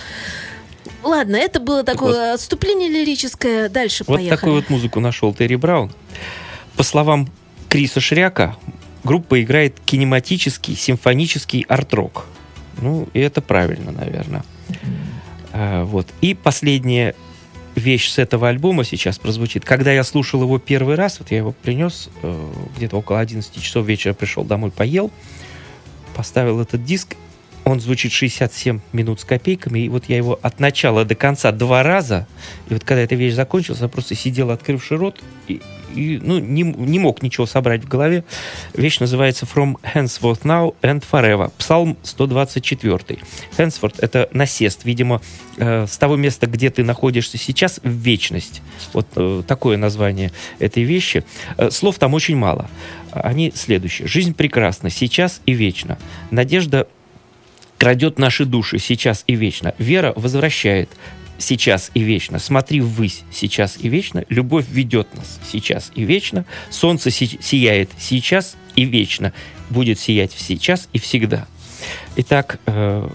Ладно, 1.02 1.36
это 1.36 1.60
было 1.60 1.82
такое 1.82 2.34
отступление 2.34 2.88
лирическое. 2.88 3.68
Дальше 3.68 4.04
Вот 4.06 4.16
поехали. 4.16 4.36
такую 4.36 4.54
вот 4.54 4.70
музыку 4.70 5.00
нашел 5.00 5.34
Терри 5.34 5.56
Браун. 5.56 5.92
По 6.76 6.82
словам 6.82 7.28
Криса 7.68 8.00
Шряка, 8.00 8.56
группа 9.02 9.42
играет 9.42 9.80
кинематический, 9.84 10.76
симфонический 10.76 11.66
арт-рок. 11.68 12.26
Ну, 12.84 13.08
и 13.14 13.20
это 13.20 13.40
правильно, 13.40 13.92
наверное. 13.92 14.44
А, 15.52 15.84
вот. 15.84 16.06
И 16.20 16.34
последняя 16.34 17.14
вещь 17.74 18.10
с 18.10 18.18
этого 18.18 18.50
альбома 18.50 18.84
сейчас 18.84 19.18
прозвучит. 19.18 19.64
Когда 19.64 19.90
я 19.90 20.04
слушал 20.04 20.42
его 20.42 20.58
первый 20.58 20.94
раз, 20.94 21.18
вот 21.18 21.30
я 21.30 21.38
его 21.38 21.52
принес, 21.52 22.10
э, 22.22 22.52
где-то 22.76 22.98
около 22.98 23.20
11 23.20 23.62
часов 23.62 23.86
вечера 23.86 24.12
пришел 24.12 24.44
домой, 24.44 24.70
поел, 24.70 25.10
поставил 26.14 26.60
этот 26.60 26.84
диск, 26.84 27.16
он 27.64 27.80
звучит 27.80 28.12
67 28.12 28.80
минут 28.92 29.20
с 29.20 29.24
копейками, 29.24 29.78
и 29.78 29.88
вот 29.88 30.04
я 30.08 30.18
его 30.18 30.38
от 30.42 30.60
начала 30.60 31.06
до 31.06 31.14
конца 31.14 31.50
два 31.52 31.82
раза, 31.82 32.26
и 32.68 32.74
вот 32.74 32.84
когда 32.84 33.00
эта 33.00 33.14
вещь 33.14 33.32
закончилась, 33.32 33.80
я 33.80 33.88
просто 33.88 34.14
сидел, 34.14 34.50
открывший 34.50 34.98
рот, 34.98 35.22
и, 35.48 35.62
и, 35.94 36.18
ну, 36.22 36.38
не, 36.38 36.62
не 36.62 36.98
мог 36.98 37.22
ничего 37.22 37.46
собрать 37.46 37.84
в 37.84 37.88
голове. 37.88 38.24
Вещь 38.74 38.98
называется 39.00 39.46
«From 39.46 39.76
Henceforth 39.82 40.42
Now 40.42 40.74
and 40.82 41.04
Forever», 41.10 41.50
Псалм 41.58 41.96
124. 42.02 43.18
Henceforth— 43.56 43.94
это 43.98 44.28
насест, 44.32 44.84
видимо, 44.84 45.20
э, 45.56 45.86
с 45.86 45.96
того 45.96 46.16
места, 46.16 46.46
где 46.46 46.70
ты 46.70 46.84
находишься 46.84 47.38
сейчас, 47.38 47.80
в 47.82 47.90
вечность. 47.90 48.62
Вот 48.92 49.06
э, 49.16 49.42
такое 49.46 49.76
название 49.76 50.32
этой 50.58 50.82
вещи. 50.82 51.24
Э, 51.56 51.70
слов 51.70 51.98
там 51.98 52.14
очень 52.14 52.36
мало. 52.36 52.68
Они 53.10 53.52
следующие. 53.54 54.08
«Жизнь 54.08 54.34
прекрасна, 54.34 54.90
сейчас 54.90 55.40
и 55.46 55.52
вечно. 55.52 55.98
Надежда 56.30 56.88
крадет 57.78 58.18
наши 58.18 58.44
души 58.44 58.78
сейчас 58.78 59.24
и 59.26 59.34
вечно. 59.34 59.74
Вера 59.78 60.12
возвращает 60.16 60.88
сейчас 61.38 61.90
и 61.94 62.00
вечно. 62.02 62.38
Смотри 62.38 62.80
ввысь 62.80 63.22
сейчас 63.32 63.76
и 63.78 63.88
вечно. 63.88 64.24
Любовь 64.28 64.66
ведет 64.68 65.14
нас 65.16 65.38
сейчас 65.50 65.90
и 65.94 66.04
вечно. 66.04 66.44
Солнце 66.70 67.10
си- 67.10 67.38
сияет 67.42 67.90
сейчас 67.98 68.56
и 68.76 68.84
вечно. 68.84 69.32
Будет 69.70 69.98
сиять 69.98 70.32
сейчас 70.36 70.88
и 70.92 70.98
всегда. 70.98 71.46
Итак, 72.16 72.60
э, 72.66 73.08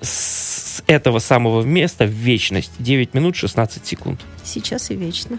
с- 0.00 0.82
этого 0.86 1.18
самого 1.18 1.62
места 1.62 2.04
в 2.04 2.10
вечность 2.10 2.72
9 2.78 3.14
минут 3.14 3.36
16 3.36 3.86
секунд. 3.86 4.20
Сейчас 4.44 4.90
и 4.90 4.94
вечно. 4.96 5.38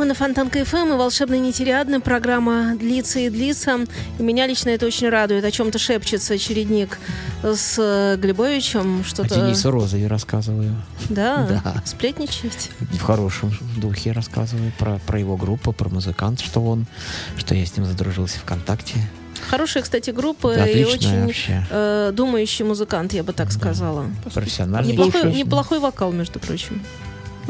Мы 0.00 0.06
на 0.06 0.14
Фонтанка 0.14 0.64
ФМ 0.64 0.94
и 0.94 0.96
волшебная 0.96 1.40
нетериадная 1.40 2.00
программа 2.00 2.74
длится 2.74 3.18
и 3.18 3.28
длится. 3.28 3.80
И 4.18 4.22
меня 4.22 4.46
лично 4.46 4.70
это 4.70 4.86
очень 4.86 5.10
радует. 5.10 5.44
О 5.44 5.50
чем-то 5.50 5.78
шепчется 5.78 6.32
очередник 6.32 6.98
с 7.42 7.74
э, 7.76 8.16
Глебовичем. 8.16 9.04
Что-то... 9.04 9.34
Денисе 9.34 9.68
Розове 9.68 10.06
рассказываю. 10.06 10.74
Да, 11.10 11.46
Да. 11.64 11.82
сплетничать. 11.84 12.70
В 12.80 13.02
хорошем 13.02 13.52
духе 13.76 14.12
рассказываю 14.12 14.72
про, 14.78 14.98
про 15.06 15.20
его 15.20 15.36
группу, 15.36 15.70
про 15.72 15.90
музыканта, 15.90 16.42
что 16.42 16.62
он, 16.62 16.86
что 17.36 17.54
я 17.54 17.66
с 17.66 17.76
ним 17.76 17.84
задружился 17.84 18.38
ВКонтакте. 18.38 18.94
Хорошая, 19.50 19.82
кстати, 19.82 20.08
группа 20.08 20.54
Да, 20.54 20.66
и 20.66 20.82
отличная 20.82 21.26
очень 21.26 21.26
вообще. 21.26 21.66
э, 21.68 22.12
думающий 22.14 22.64
музыкант, 22.64 23.12
я 23.12 23.22
бы 23.22 23.34
так 23.34 23.52
сказала. 23.52 24.06
Профессиональный. 24.32 24.94
Неплохой, 24.94 25.34
неплохой 25.34 25.78
вокал, 25.78 26.10
между 26.10 26.38
прочим. 26.38 26.80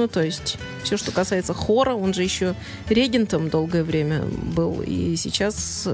Ну, 0.01 0.09
то 0.09 0.23
есть, 0.23 0.57
все, 0.83 0.97
что 0.97 1.13
касается 1.13 1.53
хора, 1.53 1.93
он 1.93 2.15
же 2.15 2.23
еще 2.23 2.55
регентом 2.89 3.51
долгое 3.51 3.85
время 3.85 4.23
был, 4.23 4.81
и 4.81 5.15
сейчас 5.17 5.87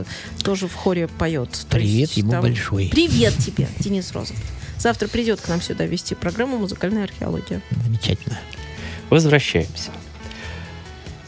тоже 0.44 0.68
в 0.68 0.74
хоре 0.74 1.08
поет. 1.08 1.50
То 1.50 1.66
Привет 1.76 1.90
есть 2.10 2.16
ему 2.18 2.30
там- 2.30 2.42
большой. 2.42 2.88
Привет 2.88 3.34
тебе, 3.38 3.66
Денис 3.80 4.12
Розов. 4.12 4.36
Завтра 4.78 5.08
придет 5.08 5.40
к 5.40 5.48
нам 5.48 5.60
сюда 5.60 5.86
вести 5.86 6.14
программу 6.14 6.56
«Музыкальная 6.56 7.02
археология». 7.02 7.60
Замечательно. 7.84 8.38
Возвращаемся. 9.10 9.90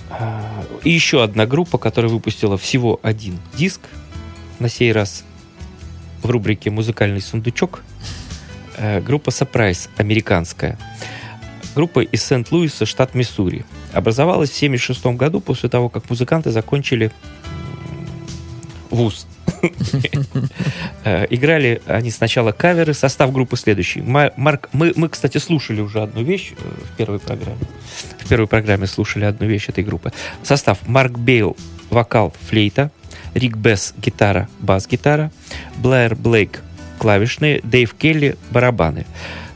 А, 0.09 0.65
И 0.85 0.91
еще 0.91 1.25
одна 1.25 1.47
группа, 1.47 1.79
которая 1.79 2.13
выпустила 2.13 2.57
всего 2.57 3.01
один 3.03 3.41
диск, 3.57 3.81
на 4.61 4.69
сей 4.69 4.93
раз 4.93 5.25
в 6.23 6.31
рубрике 6.31 6.71
«Музыкальный 6.71 7.21
сундучок». 7.23 7.83
Э, 8.77 9.01
Группа 9.01 9.31
Surprise, 9.31 9.89
американская. 9.97 10.79
Группа 11.79 12.01
из 12.01 12.25
Сент-Луиса, 12.25 12.87
штат 12.87 13.15
Миссури. 13.15 13.65
Образовалась 13.93 14.51
в 14.51 14.57
1976 14.57 15.17
году 15.17 15.39
после 15.41 15.69
того, 15.69 15.89
как 15.89 16.11
музыканты 16.11 16.51
закончили 16.51 17.13
вуз. 18.91 19.29
Э, 21.05 21.27
Играли 21.31 21.81
они 21.87 22.11
сначала 22.11 22.51
каверы. 22.51 22.95
Состав 22.95 23.33
группы 23.33 23.57
следующий. 23.57 24.03
Ма- 24.03 24.33
Марк, 24.37 24.69
мы, 24.73 24.93
мы, 24.97 25.09
кстати, 25.09 25.39
слушали 25.39 25.81
уже 25.81 26.03
одну 26.03 26.23
вещь 26.25 26.53
э, 26.59 26.85
в 26.93 26.97
первой 26.97 27.21
программе. 27.21 27.61
В 28.19 28.29
первой 28.29 28.49
программе 28.49 28.89
слушали 28.89 29.25
одну 29.25 29.47
вещь 29.47 29.69
этой 29.69 29.85
группы. 29.85 30.13
Состав. 30.43 30.79
Марк 30.89 31.17
Бейл, 31.17 31.57
вокал, 31.91 32.35
флейта. 32.49 32.91
Рик 33.35 33.57
Бесс, 33.57 33.95
гитара, 33.97 34.49
бас-гитара. 34.59 35.31
Блэр 35.77 36.17
Блейк, 36.17 36.61
клавишные. 36.99 37.61
Дэйв 37.63 37.95
Келли, 37.95 38.37
барабаны. 38.51 39.07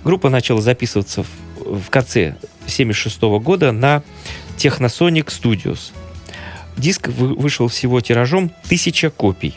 Группа 0.05 0.31
начала 0.31 0.61
записываться 0.61 1.25
в, 1.25 1.27
в 1.73 1.91
конце 1.91 2.37
1976 2.67 3.23
года 3.41 3.73
на 3.73 4.03
Technosonic 4.59 5.27
Studios. 5.27 5.93
Диск 6.77 7.09
вы- 7.09 7.35
вышел 7.35 7.69
всего 7.69 8.01
тиражом 8.01 8.51
1000 8.67 9.11
копий 9.11 9.55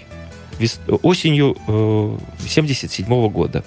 осенью 1.02 1.56
1977 1.68 3.30
года. 3.30 3.64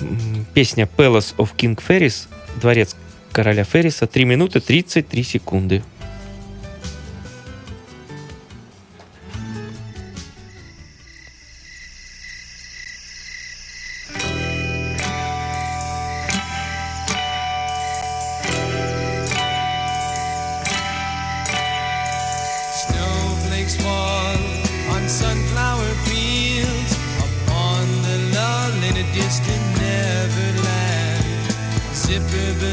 М, 0.00 0.46
Песня 0.54 0.88
Palace 0.96 1.34
of 1.36 1.50
King 1.56 1.78
Ferris, 1.86 2.26
Дворец 2.60 2.96
короля 3.32 3.64
Ферриса, 3.64 4.06
3 4.06 4.24
минуты 4.24 4.60
33 4.60 5.22
секунды. 5.24 5.82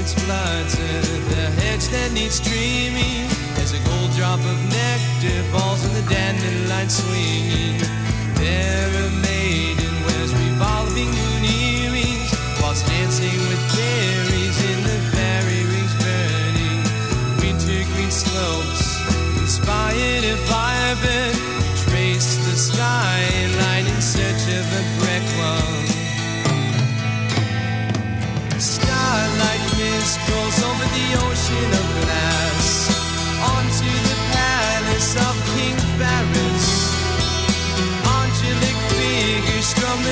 Birds 0.10 0.26
flutter 0.26 1.02
the 1.30 1.46
hedge 1.62 1.88
that 1.90 2.12
needs 2.14 2.40
trimming. 2.40 3.30
As 3.62 3.74
a 3.74 3.80
gold 3.86 4.12
drop 4.18 4.40
of 4.40 4.58
nectar 4.74 5.44
falls 5.52 5.86
in 5.86 5.94
the 5.94 6.06
dandelion 6.10 6.90
swinging. 6.90 7.78
There 8.34 8.90
a 8.90 9.10
maiden 9.22 9.94
wears 10.06 10.34
revolving 10.34 11.10
moon 11.14 11.44
earrings, 11.46 12.32
whilst 12.62 12.88
dancing 12.88 13.38
with 13.50 13.62
fairies 13.76 14.58
in 14.72 14.80
the 14.90 14.98
fairy 15.14 15.62
rings 15.70 15.94
burning. 16.02 16.82
Winter 17.42 17.86
green 17.94 18.10
slopes 18.10 18.98
inspired 19.38 20.24
a 20.26 20.38
firebird. 20.50 21.38
Trace 21.86 22.38
the 22.50 22.56
skyline 22.58 23.39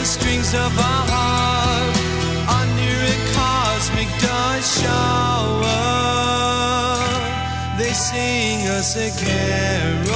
strings 0.07 0.53
of 0.53 0.79
our 0.79 1.05
heart 1.13 1.95
under 2.61 2.95
a 3.13 3.17
cosmic 3.35 4.09
dust 4.21 4.81
shower. 4.81 5.83
They 7.77 7.91
sing 7.91 8.67
us 8.69 8.95
a 8.95 9.09
carol 9.23 10.06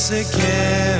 você 0.00 0.24
quer. 0.24 0.99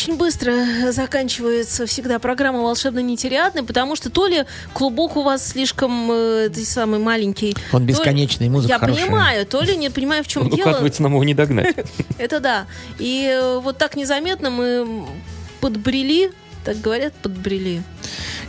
Очень 0.00 0.16
быстро 0.16 0.92
заканчивается 0.92 1.84
всегда 1.84 2.18
программа 2.18 2.62
«Волшебно-нетериадный», 2.62 3.62
потому 3.62 3.96
что 3.96 4.08
то 4.08 4.26
ли 4.26 4.44
клубок 4.72 5.16
у 5.18 5.22
вас 5.22 5.46
слишком 5.48 6.10
э, 6.10 6.50
самый 6.64 6.98
маленький. 6.98 7.54
Он 7.70 7.82
то 7.82 7.86
ли- 7.86 7.92
бесконечный, 7.92 8.48
музыка 8.48 8.72
Я 8.72 8.78
хорошая. 8.78 9.04
понимаю, 9.04 9.46
то 9.46 9.60
ли 9.60 9.76
не 9.76 9.90
понимаю, 9.90 10.24
в 10.24 10.26
чем 10.26 10.42
Он 10.44 10.48
дело. 10.48 10.60
укладывается, 10.60 11.02
нам 11.02 11.12
его 11.12 11.24
не 11.24 11.34
догнать. 11.34 11.76
Это 12.18 12.40
да. 12.40 12.66
И 12.98 13.28
э, 13.30 13.58
вот 13.58 13.76
так 13.76 13.94
незаметно 13.94 14.48
мы 14.48 15.04
подбрели, 15.60 16.30
так 16.70 16.80
говорят, 16.80 17.12
подбрели. 17.14 17.82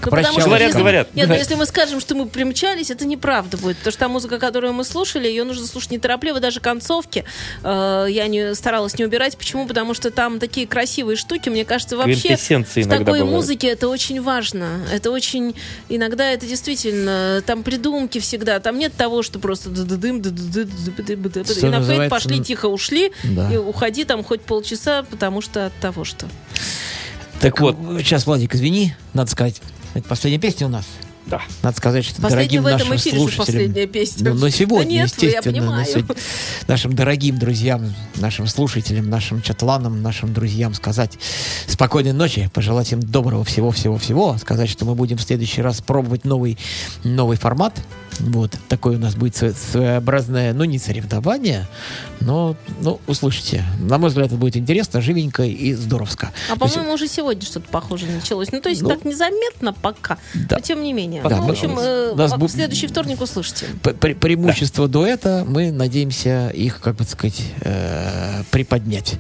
Ну, 0.04 0.12
потому 0.12 0.40
что 0.40 0.50
Говорят, 0.50 0.68
если- 0.68 0.80
говорят. 0.80 1.16
Нет, 1.16 1.28
ну 1.28 1.34
если 1.34 1.56
мы 1.56 1.66
скажем, 1.66 2.00
что 2.00 2.14
мы 2.14 2.28
примчались, 2.28 2.92
это 2.92 3.06
неправда 3.06 3.58
будет. 3.58 3.78
Потому 3.78 3.92
что 3.92 4.00
та 4.00 4.08
музыка, 4.08 4.38
которую 4.38 4.74
мы 4.74 4.84
слушали, 4.84 5.28
ее 5.28 5.44
нужно 5.44 5.66
слушать 5.66 5.90
неторопливо, 5.90 6.40
даже 6.40 6.60
концовки. 6.60 7.26
э, 7.64 8.06
я 8.10 8.28
не 8.28 8.54
старалась 8.54 8.98
не 9.00 9.06
убирать. 9.06 9.38
Почему? 9.38 9.68
Потому 9.68 9.96
что 9.96 10.12
там 10.12 10.38
такие 10.40 10.68
красивые 10.68 11.18
штуки. 11.18 11.50
Мне 11.50 11.66
кажется, 11.66 11.98
вообще 11.98 12.36
в 12.36 12.74
такой 12.88 13.00
бывают. 13.06 13.26
музыке 13.26 13.70
это 13.70 13.88
очень 13.88 14.22
важно. 14.22 14.82
Это 14.94 15.10
очень... 15.10 15.56
Иногда 15.90 16.30
это 16.30 16.46
действительно... 16.46 17.42
Там 17.46 17.64
придумки 17.64 18.20
всегда. 18.20 18.60
Там 18.60 18.78
нет 18.78 18.94
того, 18.96 19.24
что 19.24 19.40
просто... 19.40 19.74
Что 19.76 21.68
И 21.68 21.70
на 21.70 21.84
фейт 21.84 22.10
пошли, 22.10 22.40
тихо 22.40 22.68
ушли. 22.68 23.12
Да. 23.24 23.52
И 23.52 23.58
уходи 23.58 24.04
там 24.04 24.24
хоть 24.24 24.42
полчаса, 24.42 25.02
потому 25.04 25.42
что 25.42 25.66
от 25.68 25.74
того, 25.82 26.04
что... 26.04 26.28
Так 27.42 27.60
вот. 27.60 27.76
сейчас, 28.00 28.26
Владик, 28.26 28.56
извини, 28.56 28.94
надо 29.14 29.32
сказать, 29.32 29.62
это 29.94 30.08
последняя 30.08 30.40
песня 30.40 30.68
у 30.68 30.70
нас. 30.70 30.86
Да. 31.26 31.42
Надо 31.64 31.78
сказать, 31.78 32.04
что 32.04 32.22
Последняя 32.22 32.62
дорогим 32.62 32.64
в 32.64 32.68
этом 32.68 32.80
нашим 32.90 32.96
эфире 32.96 33.16
же 33.18 33.22
слушателям... 33.22 33.46
последняя 33.46 33.88
песня. 33.88 34.34
Ну, 34.34 34.40
на 34.40 34.52
сегодня, 34.52 34.86
Да 34.86 34.92
нет, 34.92 35.14
я 35.18 35.28
естественно. 35.30 35.72
на 35.78 35.86
сегодня. 35.86 36.16
Нашим 36.68 36.94
дорогим 36.96 37.38
друзьям, 37.38 37.94
нашим 38.22 38.48
слушателям, 38.48 39.10
нашим 39.10 39.42
чатланам, 39.42 40.02
нашим 40.02 40.34
друзьям 40.34 40.74
сказать 40.74 41.18
спокойной 41.68 42.14
ночи, 42.14 42.50
пожелать 42.54 42.92
им 42.92 43.02
доброго 43.02 43.44
всего-всего-всего, 43.44 44.38
сказать, 44.40 44.70
что 44.70 44.86
мы 44.86 44.96
будем 44.96 45.18
в 45.18 45.22
следующий 45.24 45.62
раз 45.62 45.82
пробовать 45.82 46.24
новый, 46.26 46.58
новый 47.04 47.38
формат. 47.38 47.74
Вот, 48.20 48.52
такое 48.68 48.98
у 48.98 49.00
нас 49.00 49.16
будет 49.16 49.34
сво- 49.36 49.56
своеобразное, 49.72 50.54
ну, 50.54 50.64
не 50.66 50.78
соревнование, 50.78 51.68
но, 52.20 52.56
ну, 52.82 53.00
услышите. 53.08 53.64
На 53.80 53.98
мой 53.98 54.10
взгляд, 54.10 54.28
это 54.28 54.36
будет 54.36 54.58
интересно, 54.58 55.02
живенько 55.02 55.44
и 55.44 55.74
здоровско. 55.74 56.32
А 56.52 56.56
То 56.56 56.66
есть- 56.66 56.76
по-моему, 56.76 56.94
уже 56.96 57.08
сегодня 57.08 57.42
что-то 57.44 57.68
похожее 57.70 58.14
началось. 58.14 58.52
Ну, 58.52 58.62
то 58.62 58.70
есть 58.70 58.82
Ну, 58.84 58.90
так 58.90 59.06
незаметно 59.06 59.74
пока. 59.74 60.18
да. 60.36 60.58
Но 60.58 60.60
тем 60.62 60.84
не 60.84 60.94
менее. 60.94 61.24
Да, 61.24 61.38
ну, 61.38 61.48
в 61.48 61.50
общем, 61.50 61.76
э, 61.80 62.14
нас 62.16 62.34
в 62.34 62.48
следующий 62.50 62.88
вторник 62.88 63.22
услышите. 63.22 63.66
Пре- 63.82 64.14
преимущества 64.14 64.88
дуэта 64.88 65.44
мы 65.48 65.72
надеемся 65.72 66.50
их, 66.50 66.80
как 66.82 66.98
бы 66.98 67.06
сказать, 67.06 67.42
э, 67.62 68.11
приподнять. 68.52 69.16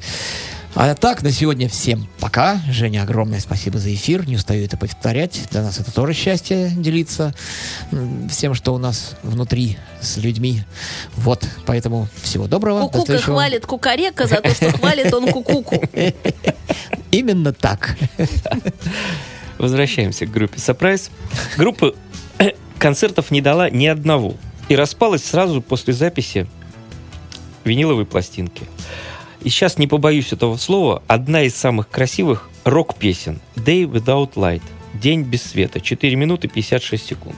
А 0.74 0.96
так, 0.96 1.22
на 1.22 1.32
сегодня 1.32 1.68
всем 1.68 2.08
пока. 2.20 2.62
Женя, 2.70 3.04
огромное 3.04 3.42
спасибо 3.42 3.78
за 3.78 3.94
эфир. 3.94 4.26
Не 4.26 4.38
устаю 4.38 4.64
это 4.64 4.78
повторять. 4.78 5.42
Для 5.52 5.64
нас 5.64 5.80
это 5.80 5.94
тоже 5.94 6.14
счастье 6.14 6.72
делиться 6.74 7.34
всем, 8.30 8.54
что 8.54 8.74
у 8.74 8.78
нас 8.78 9.16
внутри 9.22 9.78
с 10.00 10.16
людьми. 10.18 10.64
Вот, 11.18 11.46
поэтому 11.66 12.08
всего 12.22 12.48
доброго. 12.48 12.80
До 12.80 12.86
Кукука 12.86 13.06
следующего. 13.06 13.34
хвалит 13.34 13.66
кукарека 13.66 14.28
за 14.28 14.38
то, 14.38 14.54
что 14.54 14.72
хвалит 14.72 15.14
он 15.14 15.28
кукуку. 15.28 15.84
Именно 17.12 17.52
так. 17.52 17.98
Возвращаемся 19.58 20.26
к 20.26 20.32
группе 20.32 20.58
Surprise. 20.58 21.12
Группа 21.58 21.94
э, 22.39 22.52
концертов 22.80 23.30
не 23.30 23.42
дала 23.42 23.70
ни 23.70 23.88
одного. 23.88 24.36
И 24.70 24.76
распалась 24.78 25.26
сразу 25.26 25.62
после 25.62 25.94
записи 25.94 26.48
виниловой 27.64 28.05
пластинки. 28.05 28.64
И 29.43 29.49
сейчас 29.49 29.78
не 29.78 29.88
побоюсь 29.88 30.34
этого 30.34 30.57
слова, 30.57 31.01
одна 31.07 31.43
из 31.43 31.55
самых 31.55 31.89
красивых 31.89 32.49
рок-песен 32.64 33.39
«Day 33.55 33.84
Without 33.84 34.34
Light» 34.36 34.62
«День 34.93 35.24
без 35.24 35.43
света» 35.43 35.80
4 35.80 36.16
минуты 36.16 36.47
56 36.47 37.05
секунд. 37.05 37.36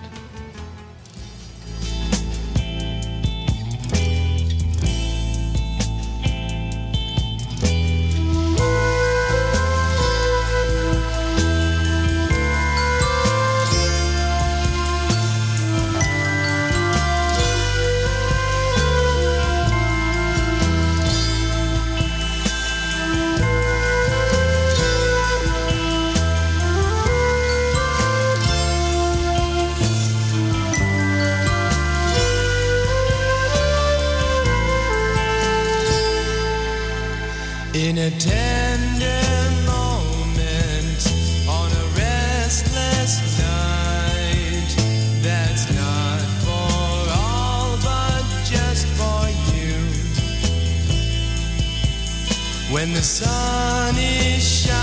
When 52.83 52.91
the 52.91 53.01
sun 53.01 53.97
is 53.97 54.43
shining 54.43 54.82